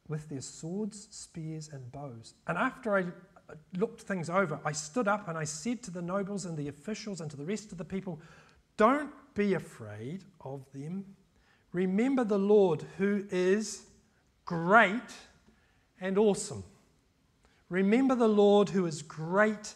with 0.07 0.29
their 0.29 0.41
swords, 0.41 1.09
spears, 1.11 1.69
and 1.73 1.91
bows. 1.91 2.35
And 2.47 2.57
after 2.57 2.97
I 2.97 3.07
looked 3.77 4.03
things 4.03 4.31
over, 4.31 4.61
I 4.65 4.73
stood 4.73 5.09
up 5.09 5.29
and 5.29 5.37
I 5.37 5.45
said 5.45 5.83
to 5.85 5.91
the 5.91 6.03
nobles 6.03 6.45
and 6.45 6.57
the 6.57 6.69
officials 6.69 7.21
and 7.21 7.31
to 7.31 7.37
the 7.37 7.45
rest 7.45 7.73
of 7.73 7.79
the 7.79 7.85
people, 7.85 8.21
Don't 8.77 9.11
be 9.35 9.55
afraid 9.55 10.25
of 10.41 10.65
them. 10.73 11.05
Remember 11.73 12.25
the 12.25 12.39
Lord 12.39 12.85
who 12.99 13.25
is 13.31 13.87
great 14.45 15.13
and 16.01 16.19
awesome. 16.19 16.65
Remember 17.69 18.15
the 18.15 18.29
Lord 18.29 18.69
who 18.69 18.85
is 18.87 19.01
great 19.01 19.75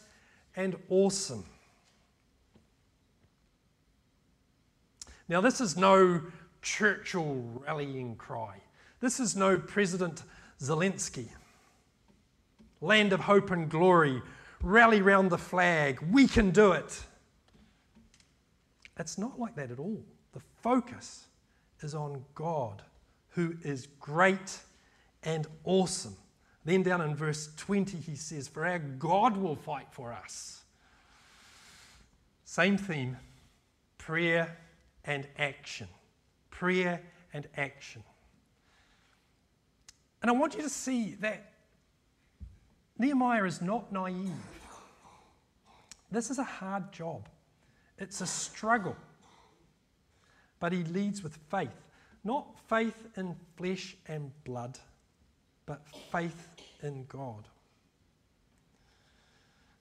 and 0.54 0.76
awesome. 0.90 1.44
Now, 5.28 5.40
this 5.40 5.60
is 5.60 5.76
no 5.76 6.22
Churchill 6.62 7.42
rallying 7.66 8.16
cry. 8.16 8.60
This 9.00 9.18
is 9.18 9.34
no 9.34 9.58
President 9.58 10.22
Zelensky. 10.60 11.28
Land 12.80 13.12
of 13.12 13.20
hope 13.20 13.50
and 13.50 13.68
glory, 13.70 14.22
rally 14.60 15.02
round 15.02 15.30
the 15.30 15.38
flag, 15.38 16.00
we 16.10 16.26
can 16.26 16.50
do 16.50 16.72
it. 16.72 17.02
It's 18.98 19.18
not 19.18 19.38
like 19.38 19.54
that 19.56 19.70
at 19.70 19.78
all. 19.78 20.02
The 20.32 20.40
focus 20.62 21.26
is 21.80 21.94
on 21.94 22.24
God, 22.34 22.82
who 23.30 23.54
is 23.62 23.86
great 24.00 24.58
and 25.22 25.46
awesome. 25.64 26.16
Then 26.64 26.82
down 26.82 27.00
in 27.00 27.14
verse 27.14 27.50
20, 27.56 27.98
he 27.98 28.16
says, 28.16 28.48
For 28.48 28.66
our 28.66 28.78
God 28.78 29.36
will 29.36 29.56
fight 29.56 29.86
for 29.90 30.12
us. 30.12 30.62
Same 32.44 32.76
theme 32.76 33.16
prayer 33.98 34.56
and 35.04 35.26
action. 35.38 35.88
Prayer 36.50 37.02
and 37.32 37.46
action. 37.56 38.02
And 40.22 40.30
I 40.30 40.34
want 40.34 40.54
you 40.54 40.62
to 40.62 40.68
see 40.68 41.14
that 41.20 41.52
Nehemiah 42.98 43.44
is 43.44 43.60
not 43.60 43.92
naive. 43.92 44.32
This 46.10 46.30
is 46.30 46.38
a 46.38 46.44
hard 46.44 46.92
job, 46.92 47.28
it's 47.98 48.20
a 48.20 48.26
struggle. 48.26 48.96
But 50.58 50.72
he 50.72 50.84
leads 50.84 51.22
with 51.22 51.36
faith. 51.50 51.68
Not 52.24 52.58
faith 52.68 53.06
in 53.16 53.36
flesh 53.56 53.94
and 54.08 54.32
blood, 54.44 54.78
but 55.66 55.86
faith 56.10 56.48
in 56.82 57.04
God. 57.04 57.46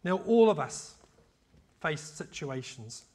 Now, 0.04 0.17
all 0.28 0.49
of 0.49 0.60
us 0.60 0.95
face 1.82 2.01
situations 2.01 3.06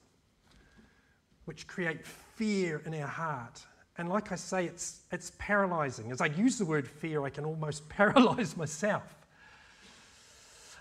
which 1.45 1.67
create 1.67 2.07
fear 2.07 2.83
in 2.87 2.95
our 2.95 3.07
heart. 3.07 3.61
And 3.99 4.09
like 4.09 4.33
I 4.33 4.37
say, 4.37 4.65
it's, 4.65 5.03
it's 5.13 5.33
paralyzing. 5.39 6.11
As 6.11 6.21
I 6.21 6.27
use 6.27 6.59
the 6.59 6.65
word 6.65 6.89
fear, 6.89 7.25
I 7.25 7.31
can 7.31 7.45
almost 7.45 7.89
paralyze 7.91 8.57
myself. 8.57 9.20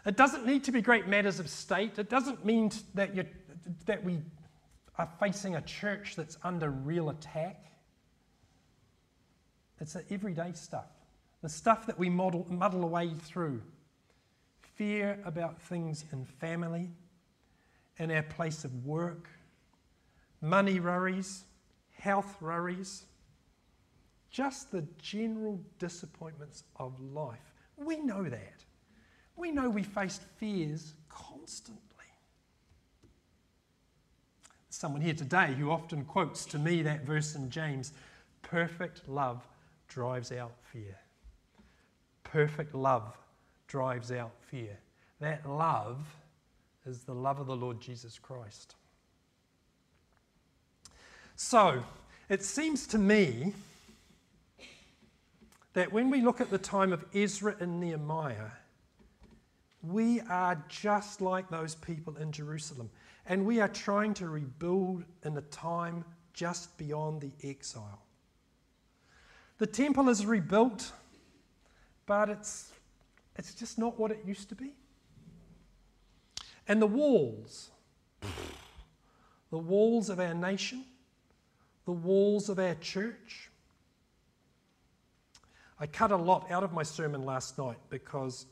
It 0.05 0.15
doesn't 0.17 0.45
need 0.45 0.63
to 0.65 0.71
be 0.71 0.81
great 0.81 1.07
matters 1.07 1.39
of 1.39 1.49
state. 1.49 1.99
It 1.99 2.09
doesn't 2.09 2.45
mean 2.45 2.71
that, 2.93 3.15
you 3.15 3.25
that 3.85 4.03
we 4.03 4.19
are 4.97 5.09
facing 5.19 5.55
a 5.55 5.62
church 5.62 6.15
that's 6.15 6.38
under 6.43 6.69
real 6.69 7.09
attack. 7.09 7.65
It's 9.79 9.93
the 9.93 10.03
everyday 10.12 10.51
stuff, 10.53 10.89
the 11.41 11.49
stuff 11.49 11.85
that 11.88 11.97
we 11.97 12.09
model, 12.09 12.45
muddle 12.49 12.83
away 12.83 13.13
through. 13.13 13.62
Fear 14.75 15.19
about 15.25 15.62
things 15.62 16.05
in 16.12 16.25
family, 16.25 16.89
in 17.97 18.12
our 18.12 18.23
place 18.23 18.63
of 18.63 18.85
work, 18.85 19.29
money 20.41 20.79
worries, 20.79 21.43
health 21.97 22.41
worries, 22.41 23.03
just 24.29 24.71
the 24.71 24.85
general 24.97 25.59
disappointments 25.79 26.63
of 26.77 26.99
life. 26.99 27.53
We 27.77 27.97
know 27.97 28.23
that. 28.23 28.63
We 29.39 29.52
know 29.52 29.69
we 29.69 29.84
face 29.84 30.19
fears 30.38 30.93
constantly. 31.08 31.80
Someone 34.69 35.02
here 35.02 35.13
today 35.13 35.56
who 35.58 35.71
often 35.71 36.04
quotes 36.04 36.43
to 36.47 36.60
me 36.60 36.82
that 36.82 37.06
verse 37.06 37.36
in 37.36 37.49
James 37.49 37.93
perfect 38.41 39.08
love 39.08 39.47
drives 39.88 40.34
out 40.34 40.52
fear. 40.73 40.97
Perfect 42.25 42.75
love 42.75 43.17
drives 43.67 44.12
out 44.12 44.34
fear. 44.41 44.78
That 45.21 45.49
love 45.49 46.06
is 46.86 47.04
the 47.04 47.15
love 47.15 47.39
of 47.39 47.47
the 47.47 47.56
Lord 47.56 47.80
Jesus 47.80 48.19
Christ. 48.19 48.75
So, 51.38 51.82
it 52.28 52.43
seems 52.43 52.86
to 52.88 52.97
me 52.97 53.54
that 55.73 55.93
when 55.93 56.10
we 56.10 56.21
look 56.21 56.41
at 56.41 56.52
the 56.52 56.58
time 56.58 56.91
of 56.91 57.06
Ezra 57.13 57.56
and 57.62 57.80
Nehemiah, 57.80 58.49
we 59.81 60.19
are 60.21 60.63
just 60.67 61.21
like 61.21 61.49
those 61.49 61.75
people 61.75 62.17
in 62.17 62.31
Jerusalem. 62.31 62.89
And 63.25 63.45
we 63.45 63.61
are 63.61 63.67
trying 63.67 64.13
to 64.15 64.27
rebuild 64.27 65.03
in 65.23 65.37
a 65.37 65.41
time 65.41 66.03
just 66.33 66.77
beyond 66.77 67.21
the 67.21 67.31
exile. 67.47 68.01
The 69.57 69.67
temple 69.67 70.09
is 70.09 70.25
rebuilt, 70.25 70.91
but 72.05 72.29
it's, 72.29 72.71
it's 73.35 73.53
just 73.53 73.77
not 73.77 73.99
what 73.99 74.11
it 74.11 74.19
used 74.25 74.49
to 74.49 74.55
be. 74.55 74.73
And 76.67 76.81
the 76.81 76.87
walls, 76.87 77.71
the 79.51 79.57
walls 79.57 80.09
of 80.09 80.19
our 80.19 80.33
nation, 80.33 80.85
the 81.85 81.91
walls 81.91 82.49
of 82.49 82.59
our 82.59 82.75
church. 82.75 83.49
I 85.79 85.87
cut 85.87 86.11
a 86.11 86.17
lot 86.17 86.49
out 86.51 86.63
of 86.63 86.73
my 86.73 86.83
sermon 86.83 87.23
last 87.23 87.57
night 87.57 87.79
because 87.89 88.45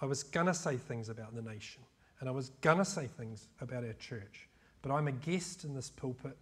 I 0.00 0.06
was 0.06 0.22
going 0.22 0.46
to 0.46 0.54
say 0.54 0.76
things 0.76 1.08
about 1.08 1.34
the 1.34 1.42
nation 1.42 1.82
and 2.20 2.28
I 2.28 2.32
was 2.32 2.50
going 2.60 2.78
to 2.78 2.84
say 2.84 3.06
things 3.06 3.48
about 3.60 3.84
our 3.84 3.92
church, 3.94 4.48
but 4.82 4.92
I'm 4.92 5.08
a 5.08 5.12
guest 5.12 5.64
in 5.64 5.74
this 5.74 5.90
pulpit 5.90 6.36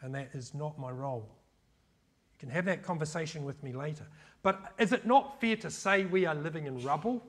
and 0.00 0.14
that 0.14 0.30
is 0.34 0.54
not 0.54 0.78
my 0.78 0.90
role. 0.90 1.28
You 1.28 2.38
can 2.38 2.50
have 2.50 2.64
that 2.66 2.82
conversation 2.82 3.44
with 3.44 3.62
me 3.62 3.72
later. 3.72 4.06
But 4.42 4.72
is 4.78 4.92
it 4.92 5.06
not 5.06 5.40
fair 5.40 5.56
to 5.56 5.70
say 5.70 6.04
we 6.04 6.26
are 6.26 6.34
living 6.34 6.66
in 6.66 6.82
rubble? 6.82 7.22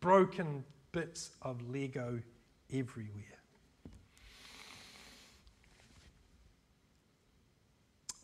Broken 0.00 0.64
bits 0.92 1.30
of 1.42 1.68
Lego 1.70 2.20
everywhere. 2.72 3.24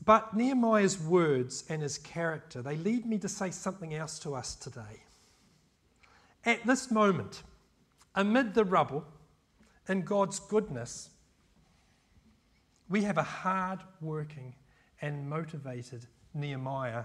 But 0.04 0.34
Nehemiah's 0.34 1.00
words 1.00 1.64
and 1.68 1.82
his 1.82 1.98
character, 1.98 2.60
they 2.60 2.76
lead 2.76 3.06
me 3.06 3.18
to 3.18 3.28
say 3.28 3.50
something 3.50 3.94
else 3.94 4.18
to 4.20 4.34
us 4.34 4.54
today. 4.54 5.04
At 6.44 6.66
this 6.66 6.90
moment, 6.90 7.42
amid 8.14 8.54
the 8.54 8.64
rubble, 8.64 9.04
in 9.88 10.02
God's 10.02 10.40
goodness, 10.40 11.10
we 12.88 13.02
have 13.02 13.18
a 13.18 13.22
hard 13.22 13.80
working 14.00 14.54
and 15.00 15.28
motivated 15.28 16.06
Nehemiah 16.34 17.04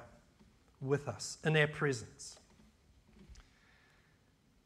with 0.81 1.07
us 1.07 1.37
in 1.43 1.55
our 1.55 1.67
presence. 1.67 2.39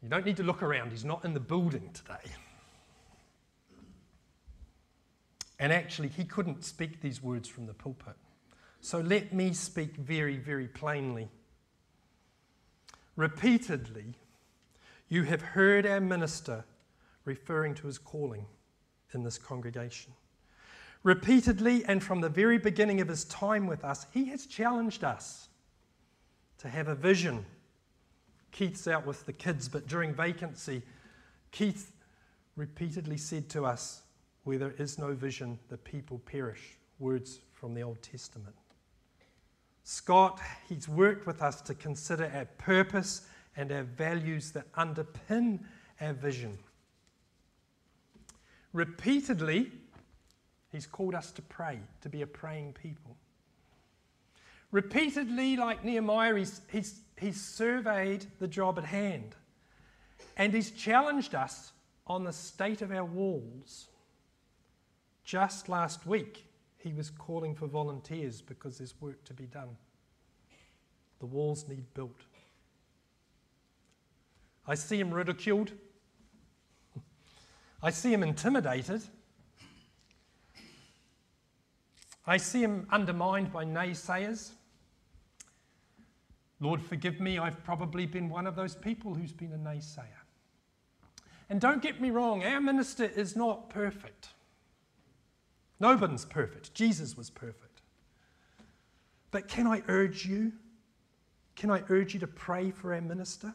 You 0.02 0.10
don't 0.10 0.26
need 0.26 0.38
to 0.38 0.44
look 0.44 0.63
around, 0.63 0.91
he's 0.91 1.06
not 1.06 1.26
in 1.26 1.34
the 1.34 1.39
building 1.39 1.89
today. 1.94 2.32
And 5.62 5.71
actually, 5.71 6.08
he 6.08 6.26
couldn't 6.26 6.65
speak 6.65 7.02
these 7.02 7.21
words 7.21 7.47
from 7.47 7.67
the 7.67 7.74
pulpit. 7.76 8.15
So 8.82 9.00
let 9.00 9.32
me 9.32 9.54
speak 9.54 9.95
very, 9.95 10.38
very 10.38 10.67
plainly. 10.67 11.30
Repeatedly, 13.15 14.15
you 15.08 15.21
have 15.21 15.43
heard 15.43 15.86
our 15.86 16.02
minister 16.02 16.65
referring 17.26 17.76
to 17.76 17.86
his 17.86 18.00
calling 18.00 18.47
in 19.13 19.21
this 19.21 19.38
congregation. 19.38 20.13
Repeatedly, 21.04 21.86
and 21.86 22.04
from 22.04 22.21
the 22.21 22.30
very 22.30 22.58
beginning 22.58 23.00
of 23.00 23.08
his 23.08 23.26
time 23.26 23.67
with 23.67 23.84
us, 23.84 24.08
he 24.12 24.26
has 24.26 24.47
challenged 24.47 25.04
us 25.04 25.47
to 26.58 26.69
have 26.69 26.88
a 26.88 26.95
vision. 26.95 27.45
Keith's 28.52 28.88
out 28.88 29.06
with 29.06 29.28
the 29.28 29.34
kids, 29.34 29.69
but 29.69 29.88
during 29.88 30.15
vacancy, 30.15 30.82
Keith 31.52 31.91
repeatedly 32.56 33.17
said 33.17 33.47
to 33.50 33.63
us, 33.63 34.02
Where 34.43 34.58
there 34.58 34.73
is 34.77 34.97
no 34.97 35.13
vision, 35.13 35.60
the 35.69 35.77
people 35.77 36.19
perish. 36.19 36.77
Words 36.99 37.39
from 37.54 37.73
the 37.73 37.84
Old 37.84 38.01
Testament. 38.01 38.56
Scott, 39.84 40.39
he's 40.69 40.88
worked 40.88 41.25
with 41.25 41.41
us 41.41 41.62
to 41.62 41.73
consider 41.73 42.32
our 42.34 42.45
purpose 42.58 43.27
and 43.56 43.71
our 43.71 43.84
values 43.84 44.51
that 44.51 44.71
underpin 44.73 45.60
our 45.99 46.13
vision. 46.13 46.58
Repeatedly, 48.73 49.71
he's 50.71 50.86
called 50.86 51.15
us 51.15 51.32
to 51.32 51.41
pray, 51.41 51.80
to 52.01 52.10
be 52.10 52.21
a 52.21 52.27
praying 52.27 52.73
people. 52.73 53.17
Repeatedly, 54.71 55.58
like 55.58 55.84
Nehemiah, 55.84 56.36
he's, 56.36 56.62
he's, 56.71 57.01
he's 57.19 57.41
surveyed 57.41 58.25
the 58.39 58.47
job 58.47 58.77
at 58.77 58.86
hand 58.86 59.36
and 60.38 60.54
he's 60.54 60.71
challenged 60.71 61.36
us 61.36 61.71
on 62.08 62.23
the 62.23 62.34
state 62.34 62.82
of 62.82 62.91
our 62.91 63.06
walls. 63.06 63.88
Just 65.23 65.69
last 65.69 66.05
week, 66.05 66.45
he 66.77 66.93
was 66.93 67.10
calling 67.10 67.53
for 67.55 67.67
volunteers 67.67 68.41
because 68.41 68.77
there's 68.77 68.99
work 68.99 69.23
to 69.25 69.34
be 69.34 69.45
done. 69.45 69.77
The 71.19 71.27
walls 71.27 71.67
need 71.67 71.86
built. 71.93 72.21
I 74.67 74.75
see 74.75 74.99
him 74.99 75.13
ridiculed. 75.13 75.71
I 77.84 77.91
see 77.91 78.12
him 78.12 78.23
intimidated. 78.23 79.03
I 82.25 82.38
see 82.38 82.63
him 82.63 82.88
undermined 82.91 83.51
by 83.51 83.65
naysayers. 83.65 84.51
Lord, 86.60 86.81
forgive 86.81 87.19
me, 87.19 87.39
I've 87.39 87.63
probably 87.63 88.05
been 88.05 88.29
one 88.29 88.45
of 88.45 88.55
those 88.55 88.75
people 88.75 89.15
who's 89.15 89.31
been 89.31 89.51
a 89.53 89.57
naysayer. 89.57 90.05
And 91.49 91.60
don't 91.60 91.81
get 91.81 91.99
me 91.99 92.12
wrong, 92.12 92.43
our 92.43 92.62
minister 92.62 93.05
is 93.05 93.36
not 93.36 93.69
perfect. 93.69 94.29
Nobody's 95.82 96.24
perfect. 96.24 96.74
Jesus 96.74 97.17
was 97.17 97.30
perfect. 97.30 97.82
But 99.32 99.50
can 99.50 99.67
I 99.67 99.84
urge 99.88 100.26
you 100.26 100.54
can 101.56 101.70
I 101.70 101.84
urge 101.89 102.15
you 102.15 102.20
to 102.22 102.28
pray 102.28 102.72
for 102.72 102.94
our 102.94 103.02
minister? 103.02 103.54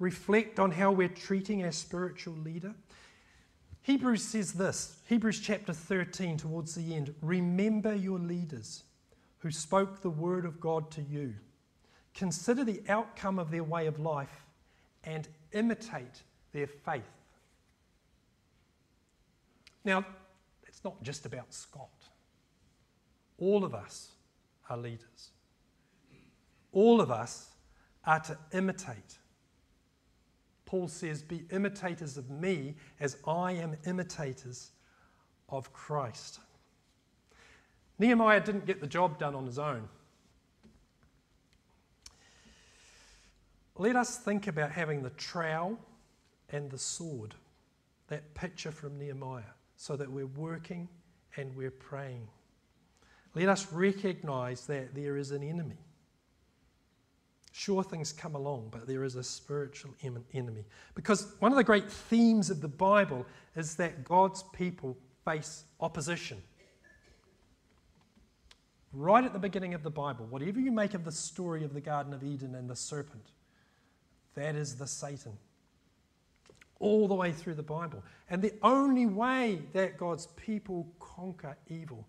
Reflect 0.00 0.58
on 0.58 0.72
how 0.72 0.90
we're 0.90 1.08
treating 1.08 1.64
our 1.64 1.70
spiritual 1.70 2.34
leader. 2.34 2.74
Hebrews 3.82 4.24
says 4.24 4.52
this 4.52 4.98
Hebrews 5.08 5.40
chapter 5.40 5.72
13, 5.72 6.38
towards 6.38 6.74
the 6.74 6.94
end 6.94 7.14
Remember 7.22 7.94
your 7.94 8.18
leaders 8.18 8.82
who 9.38 9.50
spoke 9.50 10.00
the 10.00 10.10
word 10.10 10.44
of 10.44 10.58
God 10.58 10.90
to 10.92 11.02
you. 11.02 11.34
Consider 12.14 12.64
the 12.64 12.82
outcome 12.88 13.38
of 13.38 13.50
their 13.50 13.62
way 13.62 13.86
of 13.86 14.00
life 14.00 14.44
and 15.04 15.28
imitate 15.52 16.22
their 16.52 16.66
faith. 16.66 17.02
Now, 19.84 20.04
it's 20.76 20.84
not 20.84 21.02
just 21.02 21.24
about 21.24 21.54
Scott. 21.54 22.10
All 23.38 23.64
of 23.64 23.74
us 23.74 24.10
are 24.68 24.76
leaders. 24.76 25.30
All 26.70 27.00
of 27.00 27.10
us 27.10 27.48
are 28.04 28.20
to 28.20 28.36
imitate. 28.52 29.16
Paul 30.66 30.86
says, 30.88 31.22
Be 31.22 31.46
imitators 31.50 32.18
of 32.18 32.28
me 32.28 32.74
as 33.00 33.16
I 33.26 33.52
am 33.52 33.74
imitators 33.86 34.72
of 35.48 35.72
Christ. 35.72 36.40
Nehemiah 37.98 38.40
didn't 38.40 38.66
get 38.66 38.82
the 38.82 38.86
job 38.86 39.18
done 39.18 39.34
on 39.34 39.46
his 39.46 39.58
own. 39.58 39.88
Let 43.78 43.96
us 43.96 44.18
think 44.18 44.46
about 44.46 44.72
having 44.72 45.02
the 45.02 45.08
trowel 45.08 45.78
and 46.50 46.70
the 46.70 46.76
sword, 46.76 47.34
that 48.08 48.34
picture 48.34 48.70
from 48.70 48.98
Nehemiah, 48.98 49.55
so 49.76 49.96
that 49.96 50.10
we're 50.10 50.26
working 50.26 50.88
and 51.36 51.54
we're 51.54 51.70
praying. 51.70 52.28
Let 53.34 53.48
us 53.48 53.70
recognize 53.72 54.66
that 54.66 54.94
there 54.94 55.16
is 55.16 55.30
an 55.30 55.42
enemy. 55.42 55.76
Sure, 57.52 57.82
things 57.82 58.12
come 58.12 58.34
along, 58.34 58.68
but 58.70 58.86
there 58.86 59.04
is 59.04 59.16
a 59.16 59.22
spiritual 59.22 59.94
enemy. 60.34 60.64
Because 60.94 61.34
one 61.38 61.52
of 61.52 61.56
the 61.56 61.64
great 61.64 61.90
themes 61.90 62.50
of 62.50 62.60
the 62.60 62.68
Bible 62.68 63.24
is 63.54 63.76
that 63.76 64.04
God's 64.04 64.42
people 64.52 64.96
face 65.24 65.64
opposition. 65.80 66.42
Right 68.92 69.24
at 69.24 69.32
the 69.32 69.38
beginning 69.38 69.74
of 69.74 69.82
the 69.82 69.90
Bible, 69.90 70.26
whatever 70.26 70.60
you 70.60 70.70
make 70.70 70.94
of 70.94 71.04
the 71.04 71.12
story 71.12 71.64
of 71.64 71.74
the 71.74 71.80
Garden 71.80 72.14
of 72.14 72.22
Eden 72.22 72.54
and 72.54 72.68
the 72.68 72.76
serpent, 72.76 73.30
that 74.34 74.54
is 74.54 74.76
the 74.76 74.86
Satan. 74.86 75.32
All 76.78 77.08
the 77.08 77.14
way 77.14 77.32
through 77.32 77.54
the 77.54 77.62
Bible. 77.62 78.02
And 78.28 78.42
the 78.42 78.54
only 78.62 79.06
way 79.06 79.60
that 79.72 79.96
God's 79.96 80.26
people 80.36 80.86
conquer 80.98 81.56
evil 81.68 82.06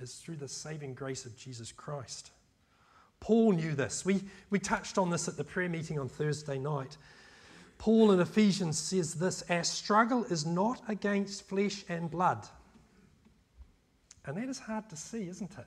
is 0.00 0.14
through 0.16 0.36
the 0.36 0.48
saving 0.48 0.94
grace 0.94 1.24
of 1.24 1.36
Jesus 1.36 1.72
Christ. 1.72 2.30
Paul 3.20 3.52
knew 3.52 3.74
this. 3.74 4.04
We, 4.04 4.22
we 4.50 4.58
touched 4.58 4.98
on 4.98 5.10
this 5.10 5.28
at 5.28 5.36
the 5.36 5.44
prayer 5.44 5.68
meeting 5.68 5.98
on 5.98 6.08
Thursday 6.08 6.58
night. 6.58 6.96
Paul 7.78 8.12
in 8.12 8.20
Ephesians 8.20 8.78
says 8.78 9.14
this 9.14 9.42
Our 9.48 9.64
struggle 9.64 10.24
is 10.24 10.46
not 10.46 10.82
against 10.88 11.48
flesh 11.48 11.84
and 11.88 12.10
blood. 12.10 12.46
And 14.26 14.36
that 14.36 14.48
is 14.48 14.58
hard 14.58 14.88
to 14.90 14.96
see, 14.96 15.28
isn't 15.28 15.52
it? 15.58 15.66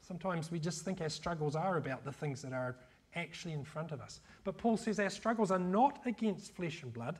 Sometimes 0.00 0.50
we 0.50 0.58
just 0.58 0.84
think 0.84 1.00
our 1.00 1.08
struggles 1.08 1.56
are 1.56 1.76
about 1.76 2.04
the 2.04 2.12
things 2.12 2.42
that 2.42 2.52
are 2.52 2.76
actually 3.14 3.54
in 3.54 3.64
front 3.64 3.92
of 3.92 4.00
us. 4.00 4.20
But 4.44 4.56
Paul 4.56 4.76
says 4.76 5.00
our 5.00 5.10
struggles 5.10 5.50
are 5.50 5.58
not 5.58 6.00
against 6.06 6.54
flesh 6.54 6.82
and 6.82 6.92
blood, 6.92 7.18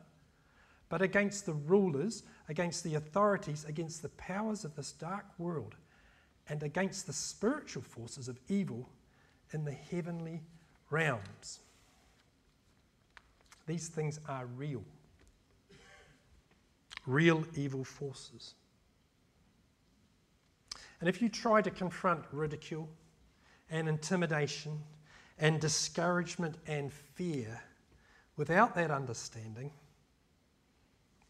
but 0.89 1.03
against 1.03 1.47
the 1.47 1.53
rulers, 1.53 2.23
against 2.49 2.83
the 2.85 2.95
authorities, 2.95 3.65
against 3.69 4.03
the 4.03 4.09
powers 4.11 4.65
of 4.65 4.75
this 4.75 4.93
dark 4.93 5.27
world, 5.39 5.75
and 6.49 6.63
against 6.63 7.07
the 7.07 7.13
spiritual 7.13 7.83
forces 7.83 8.29
of 8.29 8.39
evil 8.49 8.89
in 9.53 9.65
the 9.65 9.73
heavenly 9.73 10.43
realms. 10.91 11.61
These 13.67 13.89
things 13.89 14.19
are 14.27 14.47
real. 14.47 14.83
Real 17.07 17.45
evil 17.55 17.85
forces. 17.85 18.55
And 21.01 21.09
if 21.09 21.23
you 21.23 21.29
try 21.29 21.63
to 21.63 21.71
confront 21.71 22.25
ridicule 22.33 22.89
and 23.71 23.89
intimidation 23.89 24.81
and 25.39 25.61
discouragement 25.61 26.57
and 26.67 26.93
fear 26.93 27.61
without 28.37 28.75
that 28.75 28.91
understanding, 28.91 29.71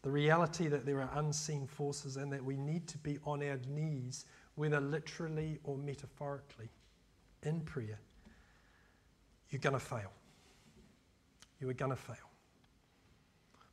the 0.01 0.09
reality 0.09 0.67
that 0.67 0.85
there 0.85 1.01
are 1.01 1.09
unseen 1.15 1.67
forces 1.67 2.17
and 2.17 2.31
that 2.31 2.43
we 2.43 2.55
need 2.55 2.87
to 2.87 2.97
be 2.99 3.17
on 3.25 3.43
our 3.43 3.59
knees, 3.67 4.25
whether 4.55 4.79
literally 4.79 5.59
or 5.63 5.77
metaphorically, 5.77 6.69
in 7.43 7.61
prayer, 7.61 7.99
you're 9.49 9.59
going 9.59 9.73
to 9.73 9.79
fail. 9.79 10.11
You 11.59 11.69
are 11.69 11.73
going 11.73 11.91
to 11.91 11.97
fail. 11.97 12.15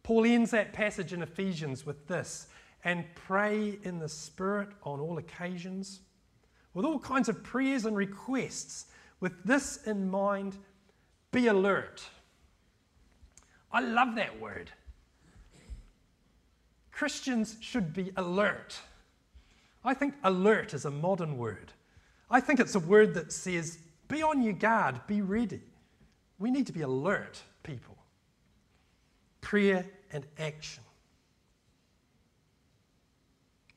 Paul 0.03 0.25
ends 0.25 0.51
that 0.53 0.73
passage 0.73 1.12
in 1.12 1.23
Ephesians 1.23 1.85
with 1.85 2.07
this 2.07 2.49
and 2.85 3.05
pray 3.15 3.79
in 3.83 3.99
the 3.99 4.09
Spirit 4.09 4.69
on 4.83 5.01
all 5.01 5.19
occasions, 5.19 6.01
with 6.75 6.85
all 6.85 6.99
kinds 6.99 7.29
of 7.29 7.43
prayers 7.43 7.85
and 7.85 7.97
requests. 7.97 8.87
With 9.19 9.43
this 9.45 9.79
in 9.87 10.11
mind, 10.11 10.57
be 11.33 11.49
alert. 11.49 12.05
I 13.73 13.81
love 13.81 14.15
that 14.17 14.39
word. 14.41 14.71
Christians 16.97 17.59
should 17.61 17.93
be 17.93 18.11
alert. 18.17 18.81
I 19.85 19.93
think 19.93 20.15
alert 20.25 20.73
is 20.73 20.87
a 20.87 20.91
modern 20.91 21.37
word. 21.37 21.73
I 22.31 22.41
think 22.41 22.59
it's 22.59 22.75
a 22.75 22.81
word 22.81 23.13
that 23.15 23.33
says 23.33 23.79
be 24.09 24.23
on 24.23 24.43
your 24.43 24.55
guard, 24.55 25.01
be 25.07 25.21
ready. 25.21 25.61
We 26.39 26.51
need 26.51 26.67
to 26.69 26.73
be 26.73 26.81
alert, 26.81 27.43
people. 27.63 27.99
Prayer 29.43 29.85
and 30.11 30.27
action. 30.39 30.83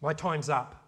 My 0.02 0.14
time's 0.14 0.48
up. 0.48 0.82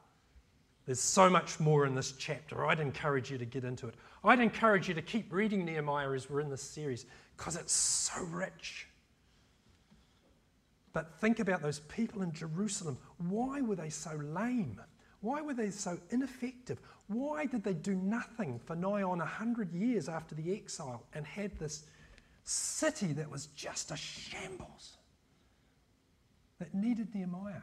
There's 0.86 1.02
so 1.02 1.30
much 1.30 1.60
more 1.60 1.86
in 1.86 1.96
this 1.96 2.13
chapter. 2.13 2.65
I'd 2.65 2.80
encourage 2.80 3.30
you 3.30 3.38
to 3.39 3.46
get 3.46 3.65
into 3.65 3.88
it. 3.88 3.96
I'd 4.24 4.39
encourage 4.39 4.88
you 4.88 4.94
to 4.94 5.02
keep 5.02 5.34
reading 5.34 5.65
Nehemiah 5.65 6.12
as 6.12 6.30
we're 6.30 6.39
in 6.39 6.50
this 6.50 6.63
series 6.63 7.06
because 7.36 7.58
it's 7.58 7.74
so 7.74 8.24
rich. 8.24 8.88
But 10.93 11.19
think 11.19 11.39
about 11.39 11.62
those 11.62 11.80
people 11.80 12.21
in 12.21 12.34
Jerusalem. 12.34 12.97
Why 13.17 13.62
were 13.62 13.75
they 13.75 13.89
so 13.89 14.15
lame? 14.15 14.82
Why 15.21 15.41
were 15.41 15.54
they 15.54 15.69
so 15.69 15.97
ineffective? 16.10 16.80
Why 17.08 17.45
did 17.45 17.63
they 17.63 17.73
do 17.73 17.93
nothing 17.95 18.60
for 18.60 18.75
nigh 18.75 19.04
on 19.04 19.21
a 19.21 19.25
hundred 19.25 19.71
years 19.73 20.10
after 20.10 20.36
the 20.36 20.54
exile 20.54 21.04
and 21.13 21.25
had 21.25 21.58
this 21.60 21.86
city 22.43 23.13
that 23.13 23.30
was 23.30 23.47
just 23.47 23.91
a 23.91 23.97
shambles 23.97 24.97
that 26.60 26.73
needed 26.73 27.13
Nehemiah? 27.13 27.62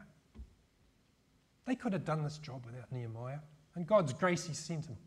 They 1.65 1.75
could 1.75 1.93
have 1.93 2.05
done 2.05 2.23
this 2.23 2.37
job 2.39 2.65
without 2.65 2.91
Nehemiah, 2.91 3.39
and 3.75 3.85
God's 3.85 4.13
grace, 4.13 4.47
He 4.47 4.53
sent 4.53 4.87
him. 4.87 4.97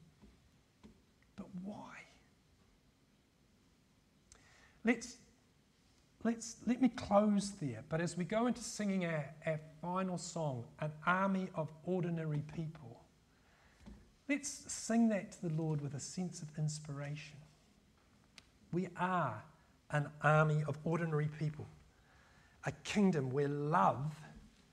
But 1.35 1.47
why? 1.65 1.89
Let's 4.85 5.17
let's, 6.25 6.57
let 6.67 6.81
me 6.81 6.89
close 6.89 7.51
there. 7.61 7.85
But 7.89 8.01
as 8.01 8.17
we 8.17 8.25
go 8.25 8.47
into 8.47 8.63
singing 8.63 9.05
our, 9.05 9.25
our 9.47 9.61
final 9.81 10.19
song, 10.19 10.65
An 10.81 10.91
Army 11.07 11.49
of 11.55 11.69
Ordinary 11.85 12.43
People, 12.55 13.01
let's 14.29 14.65
sing 14.73 15.09
that 15.09 15.33
to 15.33 15.49
the 15.49 15.55
Lord 15.55 15.81
with 15.81 15.95
a 15.95 16.01
sense 16.01 16.43
of 16.43 16.49
inspiration. 16.59 17.37
We 18.73 18.89
are 18.99 19.43
an 19.91 20.09
army 20.23 20.65
of 20.67 20.79
ordinary 20.85 21.29
people, 21.39 21.67
a 22.65 22.73
kingdom 22.85 23.31
where 23.31 23.49
love 23.49 24.15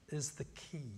is 0.08 0.32
the 0.32 0.46
key. 0.46 0.92